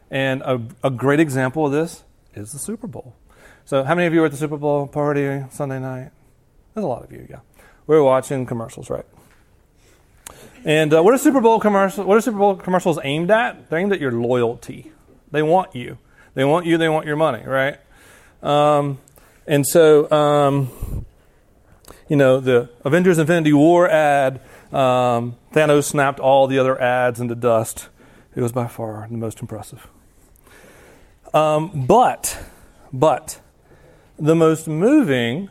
And 0.09 0.41
a, 0.41 0.59
a 0.83 0.89
great 0.89 1.19
example 1.19 1.63
of 1.67 1.71
this 1.71 2.03
is 2.33 2.51
the 2.51 2.57
Super 2.57 2.87
Bowl. 2.87 3.13
So, 3.65 3.83
how 3.83 3.93
many 3.93 4.07
of 4.07 4.15
you 4.15 4.21
were 4.21 4.25
at 4.25 4.31
the 4.31 4.37
Super 4.37 4.57
Bowl 4.57 4.87
party 4.87 5.43
Sunday 5.51 5.79
night? 5.79 6.09
There's 6.73 6.83
a 6.83 6.87
lot 6.87 7.03
of 7.03 7.11
you, 7.11 7.27
yeah. 7.29 7.41
We 7.85 7.95
were 7.95 8.03
watching 8.03 8.47
commercials, 8.47 8.89
right? 8.89 9.05
And 10.63 10.93
uh, 10.93 11.01
what 11.01 11.13
are 11.13 11.17
Super 11.17 11.41
Bowl 11.41 11.59
commercials? 11.59 12.05
What 12.05 12.17
are 12.17 12.21
Super 12.21 12.37
Bowl 12.37 12.55
commercials 12.55 12.99
aimed 13.03 13.31
at? 13.31 13.69
They're 13.69 13.79
aimed 13.79 13.93
at 13.93 13.99
your 13.99 14.11
loyalty. 14.11 14.91
They 15.31 15.41
want 15.41 15.75
you. 15.75 15.97
They 16.35 16.43
want 16.43 16.65
you. 16.65 16.77
They 16.77 16.89
want 16.89 17.07
your 17.07 17.15
money, 17.15 17.43
right? 17.45 17.79
Um, 18.43 18.99
and 19.47 19.65
so, 19.65 20.09
um, 20.11 21.05
you 22.07 22.15
know, 22.15 22.39
the 22.39 22.69
Avengers 22.85 23.17
Infinity 23.17 23.53
War 23.53 23.89
ad, 23.89 24.41
um, 24.71 25.35
Thanos 25.53 25.85
snapped 25.85 26.19
all 26.19 26.47
the 26.47 26.59
other 26.59 26.79
ads 26.79 27.19
into 27.19 27.35
dust. 27.35 27.89
It 28.35 28.41
was 28.41 28.51
by 28.51 28.67
far 28.67 29.07
the 29.09 29.17
most 29.17 29.41
impressive. 29.41 29.87
Um, 31.33 31.85
but, 31.87 32.37
but, 32.93 33.39
the 34.19 34.35
most 34.35 34.67
moving 34.67 35.49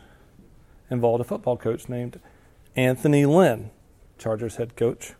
involved 0.89 1.21
a 1.21 1.23
football 1.23 1.57
coach 1.57 1.89
named 1.89 2.19
Anthony 2.75 3.25
Lynn, 3.25 3.71
Chargers 4.21 4.55
head 4.55 4.75
coach, 4.75 5.13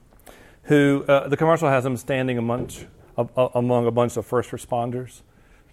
who 0.63 1.03
uh, 1.07 1.27
the 1.27 1.35
commercial 1.35 1.67
has 1.67 1.85
him 1.85 1.97
standing 1.97 2.37
amongst, 2.37 2.85
uh, 3.17 3.25
among 3.55 3.87
a 3.87 3.91
bunch 3.91 4.15
of 4.15 4.25
first 4.25 4.51
responders, 4.51 5.21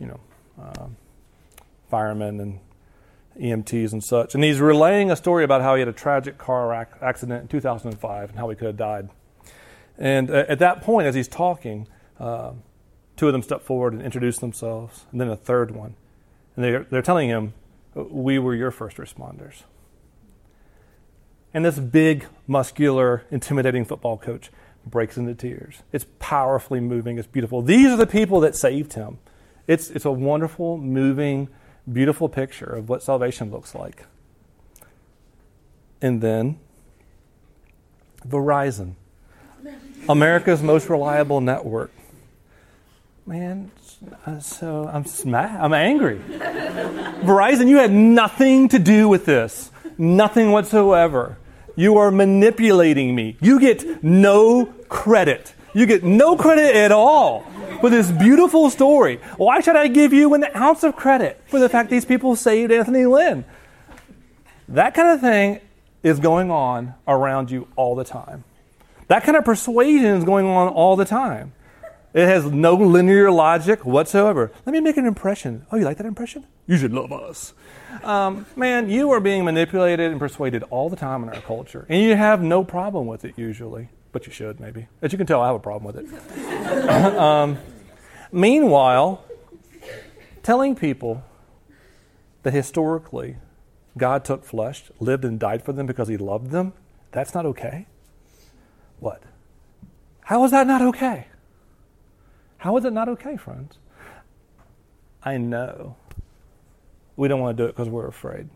you 0.01 0.07
know, 0.07 0.21
um, 0.59 0.97
firemen 1.91 2.41
and 2.41 2.61
EMTs 3.39 3.93
and 3.93 4.03
such. 4.03 4.35
And 4.35 4.43
he's 4.43 4.61
relaying 4.61 5.11
a 5.11 5.17
story 5.17 5.45
about 5.45 5.61
how 5.61 5.75
he 5.75 5.81
had 5.81 5.89
a 5.89 5.93
tragic 5.93 6.39
car 6.39 6.73
accident 7.03 7.43
in 7.43 7.49
2005 7.49 8.31
and 8.31 8.39
how 8.39 8.49
he 8.49 8.57
could 8.57 8.67
have 8.67 8.77
died. 8.77 9.11
And 9.99 10.31
uh, 10.31 10.45
at 10.49 10.59
that 10.61 10.83
point, 10.83 11.07
as 11.07 11.15
he's 11.15 11.29
talking, 11.29 11.87
uh, 12.19 12.53
two 13.17 13.27
of 13.27 13.33
them 13.33 13.43
step 13.43 13.63
forward 13.63 13.93
and 13.93 14.01
introduce 14.01 14.39
themselves, 14.39 15.05
and 15.13 15.21
then 15.21 15.29
a 15.29 15.37
third 15.37 15.73
one. 15.73 15.95
And 16.57 16.65
they're, 16.65 16.87
they're 16.91 17.03
telling 17.03 17.29
him, 17.29 17.53
We 17.95 18.39
were 18.39 18.55
your 18.55 18.71
first 18.71 18.97
responders. 18.97 19.65
And 21.55 21.65
this 21.65 21.79
big, 21.79 22.27
muscular, 22.47 23.25
intimidating 23.31 23.85
football 23.85 24.19
coach 24.19 24.51
breaks 24.87 25.17
into 25.17 25.35
tears. 25.35 25.83
It's 25.93 26.07
powerfully 26.19 26.81
moving, 26.81 27.19
it's 27.19 27.27
beautiful. 27.27 27.63
These 27.63 27.89
are 27.89 27.97
the 27.97 28.07
people 28.07 28.41
that 28.41 28.55
saved 28.55 28.95
him. 28.95 29.19
It's, 29.67 29.91
it's 29.91 30.05
a 30.05 30.13
wonderful, 30.13 30.79
moving, 30.79 31.49
beautiful 31.91 32.29
picture 32.29 32.67
of 32.67 32.89
what 32.89 33.03
salvation 33.03 33.51
looks 33.51 33.75
like. 33.75 34.07
And 36.01 36.21
then 36.21 36.59
Verizon, 38.27 38.95
America's 40.09 40.63
most 40.63 40.89
reliable 40.89 41.41
network. 41.41 41.91
Man, 43.27 43.71
uh, 44.25 44.39
so 44.39 44.89
I'm 44.91 45.05
mad. 45.31 45.61
I'm 45.61 45.75
angry. 45.75 46.19
Verizon, 46.19 47.69
you 47.69 47.77
had 47.77 47.93
nothing 47.93 48.69
to 48.71 48.79
do 48.79 49.09
with 49.09 49.27
this. 49.27 49.71
Nothing 49.99 50.53
whatsoever. 50.53 51.37
You 51.75 51.99
are 51.99 52.11
manipulating 52.11 53.15
me. 53.15 53.37
You 53.41 53.61
get 53.61 54.03
no 54.03 54.67
credit. 54.89 55.55
You 55.75 55.87
get 55.87 56.03
no 56.03 56.37
credit 56.37 56.75
at 56.75 56.93
all 56.93 57.45
for 57.81 57.91
this 57.91 58.11
beautiful 58.11 58.71
story. 58.71 59.17
Why 59.37 59.61
should 59.61 59.77
I 59.77 59.89
give 59.89 60.13
you 60.13 60.35
an 60.35 60.47
ounce 60.57 60.83
of 60.83 60.97
credit 60.97 61.41
for 61.47 61.59
the 61.59 61.69
fact 61.69 61.91
these 61.91 62.05
people 62.05 62.37
saved 62.37 62.73
Anthony 62.73 63.07
Lynn? 63.07 63.45
That 64.69 64.95
kind 64.95 65.09
of 65.11 65.21
thing 65.21 65.61
is 66.03 66.21
going 66.21 66.51
on 66.51 66.95
around 67.07 67.51
you 67.51 67.69
all 67.77 67.95
the 67.95 68.05
time. 68.05 68.45
That 69.09 69.25
kind 69.25 69.37
of 69.37 69.45
persuasion 69.45 70.17
is 70.17 70.25
going 70.25 70.47
on 70.47 70.69
all 70.69 70.97
the 70.97 71.05
time. 71.05 71.53
It 72.19 72.27
has 72.27 72.45
no 72.47 72.75
linear 72.75 73.31
logic 73.31 73.85
whatsoever. 73.85 74.51
Let 74.67 74.73
me 74.73 74.81
make 74.81 74.97
an 74.97 75.07
impression. 75.07 75.67
Oh, 75.71 75.77
you 75.77 75.85
like 75.85 75.99
that 75.99 76.07
impression? 76.07 76.47
You 76.67 76.77
should 76.77 76.93
love 76.93 77.13
us. 77.13 77.55
Um, 78.03 78.47
man, 78.57 78.91
you 78.91 79.11
are 79.13 79.21
being 79.21 79.45
manipulated 79.45 80.11
and 80.11 80.19
persuaded 80.19 80.65
all 80.65 80.91
the 80.91 80.97
time 80.97 81.23
in 81.23 81.29
our 81.29 81.41
culture, 81.41 81.87
and 81.89 82.03
you 82.03 82.17
have 82.17 82.43
no 82.43 82.65
problem 82.65 83.07
with 83.07 83.25
it 83.25 83.35
usually 83.37 83.89
but 84.13 84.27
you 84.27 84.33
should 84.33 84.61
maybe. 84.61 84.89
As 85.03 85.13
you 85.13 85.19
can 85.19 85.27
tell, 85.27 85.41
I 85.41 85.47
have 85.47 85.57
a 85.57 85.61
problem 85.61 85.95
with 85.95 86.05
it. 86.05 86.89
um, 87.19 87.59
meanwhile, 88.33 89.25
telling 90.43 90.75
people 90.75 91.25
that 92.43 92.53
historically 92.53 93.37
God 93.97 94.25
took 94.25 94.45
flesh, 94.45 94.85
lived 95.01 95.25
and 95.25 95.39
died 95.39 95.63
for 95.63 95.73
them 95.73 95.87
because 95.87 96.09
he 96.09 96.17
loved 96.17 96.51
them, 96.51 96.73
that's 97.13 97.35
not 97.35 97.47
okay. 97.47 97.87
What? 99.01 99.23
How 100.23 100.45
is 100.45 100.51
that 100.51 100.67
not 100.67 100.83
okay? 100.83 101.29
How 102.59 102.77
is 102.77 102.85
it 102.85 102.93
not 102.93 103.09
okay, 103.09 103.37
friends? 103.37 103.79
I 105.23 105.37
know 105.37 105.97
we 107.17 107.29
don't 107.29 107.41
want 107.41 107.57
to 107.57 107.63
do 107.63 107.69
it 107.69 107.75
because 107.75 107.89
we're 107.89 108.07
afraid. 108.07 108.49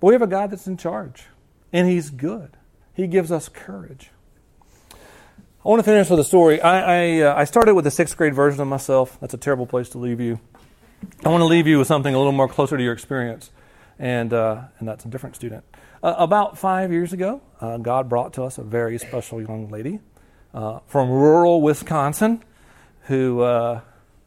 But 0.00 0.08
we 0.08 0.14
have 0.14 0.22
a 0.22 0.26
God 0.26 0.50
that's 0.50 0.66
in 0.66 0.76
charge, 0.76 1.24
and 1.72 1.88
He's 1.88 2.10
good. 2.10 2.56
He 2.94 3.06
gives 3.06 3.32
us 3.32 3.48
courage. 3.48 4.10
I 4.92 5.68
want 5.68 5.80
to 5.80 5.84
finish 5.84 6.10
with 6.10 6.20
a 6.20 6.24
story. 6.24 6.60
I 6.60 6.80
I, 6.80 7.20
uh, 7.20 7.34
I 7.34 7.44
started 7.44 7.74
with 7.74 7.84
the 7.84 7.90
sixth 7.90 8.16
grade 8.16 8.34
version 8.34 8.60
of 8.60 8.68
myself. 8.68 9.18
That's 9.20 9.34
a 9.34 9.38
terrible 9.38 9.66
place 9.66 9.88
to 9.90 9.98
leave 9.98 10.20
you. 10.20 10.38
I 11.24 11.28
want 11.28 11.40
to 11.40 11.46
leave 11.46 11.66
you 11.66 11.78
with 11.78 11.86
something 11.86 12.14
a 12.14 12.18
little 12.18 12.32
more 12.32 12.48
closer 12.48 12.76
to 12.76 12.82
your 12.82 12.92
experience, 12.92 13.50
and 13.98 14.32
uh, 14.32 14.64
and 14.78 14.88
that's 14.88 15.04
a 15.04 15.08
different 15.08 15.36
student. 15.36 15.64
Uh, 16.02 16.14
about 16.18 16.58
five 16.58 16.92
years 16.92 17.14
ago, 17.14 17.40
uh, 17.62 17.78
God 17.78 18.10
brought 18.10 18.34
to 18.34 18.42
us 18.42 18.58
a 18.58 18.62
very 18.62 18.98
special 18.98 19.40
young 19.40 19.70
lady 19.70 20.00
uh, 20.52 20.80
from 20.86 21.08
rural 21.08 21.62
Wisconsin, 21.62 22.42
who 23.04 23.40
uh, 23.42 23.80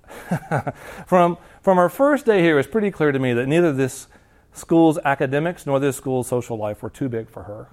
from 1.05 1.37
from 1.61 1.77
our 1.77 1.89
first 1.89 2.25
day 2.25 2.41
here, 2.41 2.55
was 2.55 2.67
pretty 2.67 2.91
clear 2.91 3.11
to 3.11 3.19
me 3.19 3.33
that 3.33 3.47
neither 3.47 3.73
this 3.73 4.07
school's 4.53 4.97
academics 5.03 5.65
nor 5.65 5.79
this 5.79 5.97
school's 5.97 6.27
social 6.27 6.57
life 6.57 6.81
were 6.81 6.89
too 6.89 7.09
big 7.09 7.29
for 7.29 7.43
her. 7.43 7.69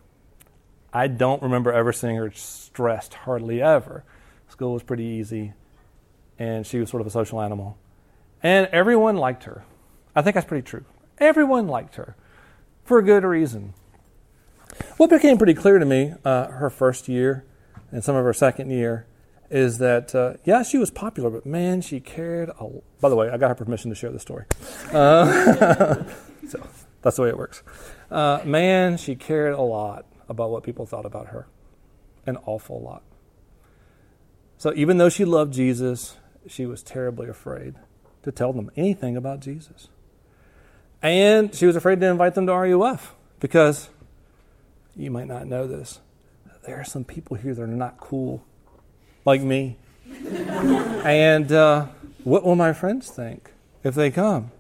I 0.93 1.07
don't 1.09 1.43
remember 1.43 1.73
ever 1.73 1.93
seeing 1.93 2.17
her 2.17 2.31
stressed, 2.31 3.15
hardly 3.15 3.63
ever. 3.63 4.05
School 4.49 4.73
was 4.73 4.83
pretty 4.83 5.05
easy, 5.05 5.55
and 6.39 6.67
she 6.67 6.79
was 6.79 6.91
sort 6.91 7.01
of 7.01 7.07
a 7.07 7.11
social 7.11 7.41
animal. 7.41 7.79
And 8.43 8.67
everyone 8.69 9.17
liked 9.17 9.45
her. 9.45 9.65
I 10.15 10.23
think 10.23 10.35
that's 10.35 10.47
pretty 10.47 10.67
true. 10.67 10.85
Everyone 11.19 11.67
liked 11.67 11.97
her 11.97 12.17
for 12.85 12.99
a 12.99 13.03
good 13.03 13.25
reason. 13.25 13.75
What 14.97 15.11
became 15.11 15.39
pretty 15.39 15.55
clear 15.55 15.79
to 15.79 15.87
me 15.87 16.15
uh, 16.25 16.49
her 16.49 16.71
first 16.71 17.09
year 17.09 17.45
and 17.91 18.03
some 18.03 18.17
of 18.17 18.25
her 18.25 18.33
second 18.33 18.71
year 18.71 19.07
is 19.51 19.79
that, 19.79 20.15
uh, 20.15 20.35
yeah, 20.45 20.63
she 20.63 20.79
was 20.79 20.91
popular, 20.91 21.31
but 21.31 21.47
man, 21.47 21.81
she 21.81 22.01
cared. 22.01 22.51
A, 22.61 22.69
by 23.01 23.09
the 23.09 23.17
way, 23.17 23.31
I 23.31 23.37
got 23.37 23.49
her 23.49 23.55
permission 23.55 23.91
to 23.91 23.95
share 23.95 24.11
the 24.11 24.19
story. 24.19 24.45
Uh, 24.93 26.05
so 26.49 26.67
that's 27.03 27.17
the 27.17 27.23
way 27.23 27.29
it 27.29 27.39
works. 27.39 27.63
Uh, 28.11 28.41
man, 28.45 28.97
she 28.97 29.15
cared 29.15 29.55
a 29.55 29.61
lot 29.61 30.07
about 30.29 30.51
what 30.51 30.63
people 30.63 30.87
thought 30.87 31.05
about 31.05 31.29
her, 31.29 31.47
an 32.27 32.37
awful 32.47 32.81
lot. 32.81 33.03
So 34.57 34.73
even 34.75 34.99
though 34.99 35.09
she 35.09 35.25
loved 35.25 35.53
Jesus, 35.53 36.17
she 36.47 36.67
was 36.67 36.83
terribly 36.83 37.29
afraid 37.29 37.75
to 38.23 38.33
tell 38.33 38.53
them 38.53 38.71
anything 38.77 39.17
about 39.17 39.41
Jesus. 39.41 39.89
And 41.03 41.55
she 41.55 41.67
was 41.67 41.77
afraid 41.77 42.01
to 42.01 42.07
invite 42.07 42.35
them 42.35 42.47
to 42.47 42.55
RUF 42.55 43.15
because 43.41 43.91
you 44.97 45.11
might 45.11 45.29
not 45.29 45.47
know 45.47 45.67
this. 45.67 46.01
There 46.67 46.81
are 46.81 46.85
some 46.85 47.05
people 47.05 47.37
here 47.37 47.55
that 47.55 47.63
are 47.63 47.67
not 47.67 47.99
cool, 47.99 48.43
like 49.25 49.43
me. 49.43 49.77
and 51.05 51.51
uh, 51.53 51.87
what 52.25 52.45
will 52.45 52.57
my 52.57 52.73
friends 52.73 53.11
think 53.11 53.51
if 53.83 53.95
they 53.95 54.11
come? 54.11 54.51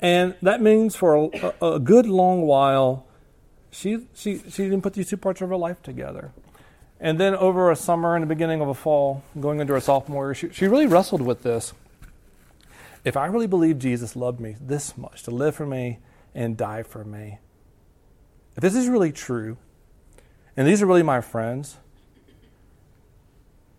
And 0.00 0.34
that 0.42 0.60
means 0.60 0.96
for 0.96 1.30
a, 1.32 1.54
a, 1.74 1.78
good 1.78 2.06
long 2.06 2.42
while, 2.42 3.06
she, 3.70 4.06
she, 4.14 4.38
she 4.38 4.64
didn't 4.64 4.82
put 4.82 4.94
these 4.94 5.08
two 5.08 5.16
parts 5.16 5.40
of 5.40 5.48
her 5.48 5.56
life 5.56 5.80
together. 5.82 6.32
And 6.98 7.20
then 7.20 7.34
over 7.34 7.70
a 7.70 7.76
summer 7.76 8.16
and 8.16 8.22
the 8.22 8.26
beginning 8.26 8.60
of 8.60 8.68
a 8.68 8.74
fall, 8.74 9.22
going 9.38 9.60
into 9.60 9.72
her 9.74 9.80
sophomore 9.80 10.28
year, 10.28 10.34
she, 10.34 10.50
she 10.50 10.66
really 10.66 10.86
wrestled 10.86 11.22
with 11.22 11.42
this 11.42 11.72
if 13.04 13.16
I 13.16 13.26
really 13.26 13.46
believe 13.46 13.78
Jesus 13.78 14.14
loved 14.14 14.40
me 14.40 14.56
this 14.60 14.96
much, 14.96 15.22
to 15.24 15.30
live 15.30 15.56
for 15.56 15.66
me 15.66 15.98
and 16.34 16.56
die 16.56 16.82
for 16.82 17.04
me, 17.04 17.38
if 18.56 18.60
this 18.60 18.74
is 18.74 18.88
really 18.88 19.12
true, 19.12 19.56
and 20.56 20.68
these 20.68 20.82
are 20.82 20.86
really 20.86 21.02
my 21.02 21.20
friends, 21.20 21.78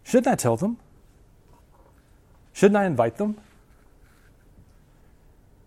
shouldn't 0.04 0.28
I 0.28 0.36
tell 0.36 0.58
them? 0.58 0.78
Shouldn't 2.54 2.78
I 2.78 2.86
invite 2.86 3.18
them? 3.18 3.38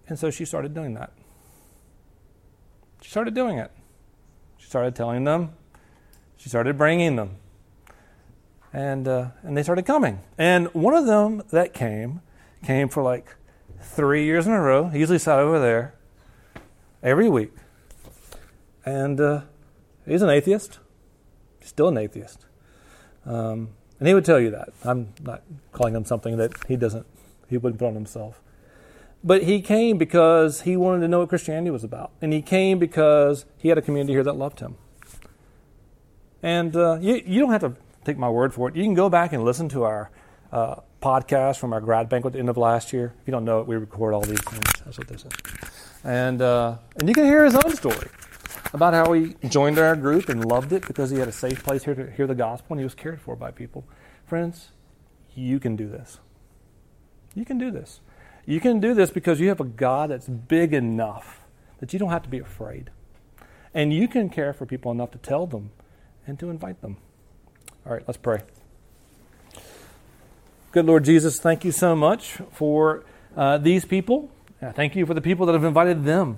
And 0.09 0.18
so 0.18 0.30
she 0.30 0.45
started 0.45 0.72
doing 0.72 0.95
that. 0.95 1.12
She 3.03 3.11
started 3.11 3.34
doing 3.34 3.59
it. 3.59 3.70
She 4.59 4.66
started 4.66 4.95
telling 4.95 5.24
them. 5.24 5.53
She 6.37 6.49
started 6.49 6.78
bringing 6.78 7.16
them. 7.16 7.37
And, 8.72 9.09
uh, 9.09 9.28
and 9.43 9.57
they 9.57 9.62
started 9.62 9.84
coming. 9.84 10.20
And 10.39 10.72
one 10.74 10.95
of 10.95 11.07
them 11.07 11.43
that 11.51 11.72
came, 11.72 12.20
came 12.64 12.89
for 12.89 13.03
like 13.03 13.34
three 13.80 14.24
years 14.24 14.47
in 14.47 14.53
a 14.53 14.61
row. 14.61 14.89
He 14.89 14.99
usually 14.99 15.18
sat 15.18 15.39
over 15.39 15.59
there 15.59 15.95
every 17.03 17.28
week. 17.28 17.53
And 18.84 19.20
uh, 19.20 19.43
he's 20.07 20.22
an 20.22 20.30
atheist, 20.30 20.78
still 21.61 21.89
an 21.89 21.99
atheist. 21.99 22.45
Um, 23.24 23.70
and 23.99 24.09
he 24.09 24.14
would 24.14 24.24
tell 24.24 24.40
you 24.40 24.51
that. 24.51 24.70
I'm 24.84 25.12
not 25.22 25.42
calling 25.72 25.94
him 25.94 26.05
something 26.05 26.36
that 26.36 26.53
he 26.68 26.76
doesn't, 26.76 27.07
he 27.49 27.57
wouldn't 27.57 27.78
put 27.78 27.88
on 27.88 27.94
himself. 27.94 28.40
But 29.24 29.44
he 29.44 29.61
came 29.61 29.99
because 29.99 30.62
he 30.62 30.76
wanted 30.76 31.01
to 31.01 31.09
know 31.09 31.20
what 31.20 31.28
Christianity 31.28 31.70
was 31.70 31.82
about. 31.82 32.12
And 32.20 32.32
he 32.32 32.42
came 32.42 32.78
because 32.78 33.44
he 33.59 33.70
had 33.70 33.78
a 33.78 33.82
community 33.82 34.12
here 34.12 34.22
that 34.22 34.34
loved 34.34 34.61
him. 34.61 34.76
And 36.42 36.76
uh, 36.76 36.99
you, 37.01 37.22
you 37.26 37.40
don't 37.40 37.51
have 37.51 37.62
to 37.62 37.74
take 38.05 38.18
my 38.18 38.28
word 38.28 38.55
for 38.55 38.68
it. 38.68 38.76
You 38.76 38.84
can 38.84 38.94
go 38.94 39.09
back 39.09 39.32
and 39.32 39.42
listen 39.42 39.68
to 39.70 39.82
our 39.84 40.11
uh, 40.53 40.76
podcast 41.03 41.59
from 41.59 41.72
our 41.72 41.80
grad 41.80 42.09
banquet 42.09 42.32
at 42.32 42.34
the 42.34 42.38
end 42.38 42.51
of 42.51 42.57
last 42.57 42.92
year. 42.92 43.14
If 43.20 43.26
you 43.26 43.32
don't 43.32 43.44
know 43.44 43.61
it, 43.61 43.66
we 43.66 43.76
record 43.76 44.14
all 44.14 44.20
these 44.20 44.40
things. 44.42 44.64
That's 44.84 44.99
what 44.99 45.09
this 45.09 45.24
is. 45.24 45.32
And, 46.05 46.40
uh, 46.40 46.76
and 46.97 47.09
you 47.09 47.14
can 47.14 47.24
hear 47.24 47.44
his 47.44 47.57
own 47.57 47.74
story 47.74 48.09
about 48.77 48.93
how 48.93 49.14
he 49.14 49.35
joined 49.49 49.79
our 49.79 49.97
group 49.97 50.29
and 50.29 50.45
loved 50.45 50.70
it 50.70 50.87
because 50.87 51.11
he 51.11 51.18
had 51.18 51.29
a 51.29 51.33
safe 51.33 51.64
place 51.64 51.85
here 51.85 51.95
to 51.95 52.11
hear 52.11 52.27
the 52.27 52.35
gospel 52.35 52.74
and 52.74 52.81
he 52.81 52.85
was 52.85 52.95
cared 52.95 53.18
for 53.18 53.35
by 53.35 53.51
people. 53.51 53.85
Friends, 54.27 54.68
you 55.35 55.59
can 55.59 55.77
do 55.77 55.89
this. 55.89 56.18
You 57.35 57.47
can 57.47 57.57
do 57.57 57.70
this. 57.70 58.01
You 58.45 58.61
can 58.61 58.79
do 58.79 58.93
this 58.93 59.11
because 59.11 59.41
you 59.41 59.49
have 59.49 59.61
a 59.61 59.64
God 59.64 60.11
that's 60.11 60.29
big 60.29 60.74
enough 60.74 61.41
that 61.81 61.95
you 61.95 61.99
don't 61.99 62.11
have 62.11 62.22
to 62.24 62.29
be 62.29 62.39
afraid. 62.39 62.91
And 63.72 63.95
you 63.95 64.09
can 64.09 64.29
care 64.29 64.53
for 64.53 64.66
people 64.66 64.93
enough 64.93 65.11
to 65.12 65.18
tell 65.18 65.47
them 65.47 65.70
and 66.27 66.39
to 66.39 66.51
invite 66.51 66.83
them. 66.83 66.99
All 67.87 67.95
right, 67.95 68.03
let's 68.07 68.18
pray. 68.18 68.43
Good 70.72 70.85
Lord 70.85 71.05
Jesus, 71.05 71.41
thank 71.41 71.64
you 71.64 71.72
so 71.72 71.97
much 71.97 72.43
for 72.53 73.05
uh, 73.35 73.57
these 73.57 73.87
people. 73.87 74.31
Uh, 74.61 74.72
thank 74.72 74.95
you 74.95 75.07
for 75.07 75.14
the 75.14 75.22
people 75.22 75.47
that 75.47 75.55
have 75.55 75.64
invited 75.64 76.05
them 76.05 76.35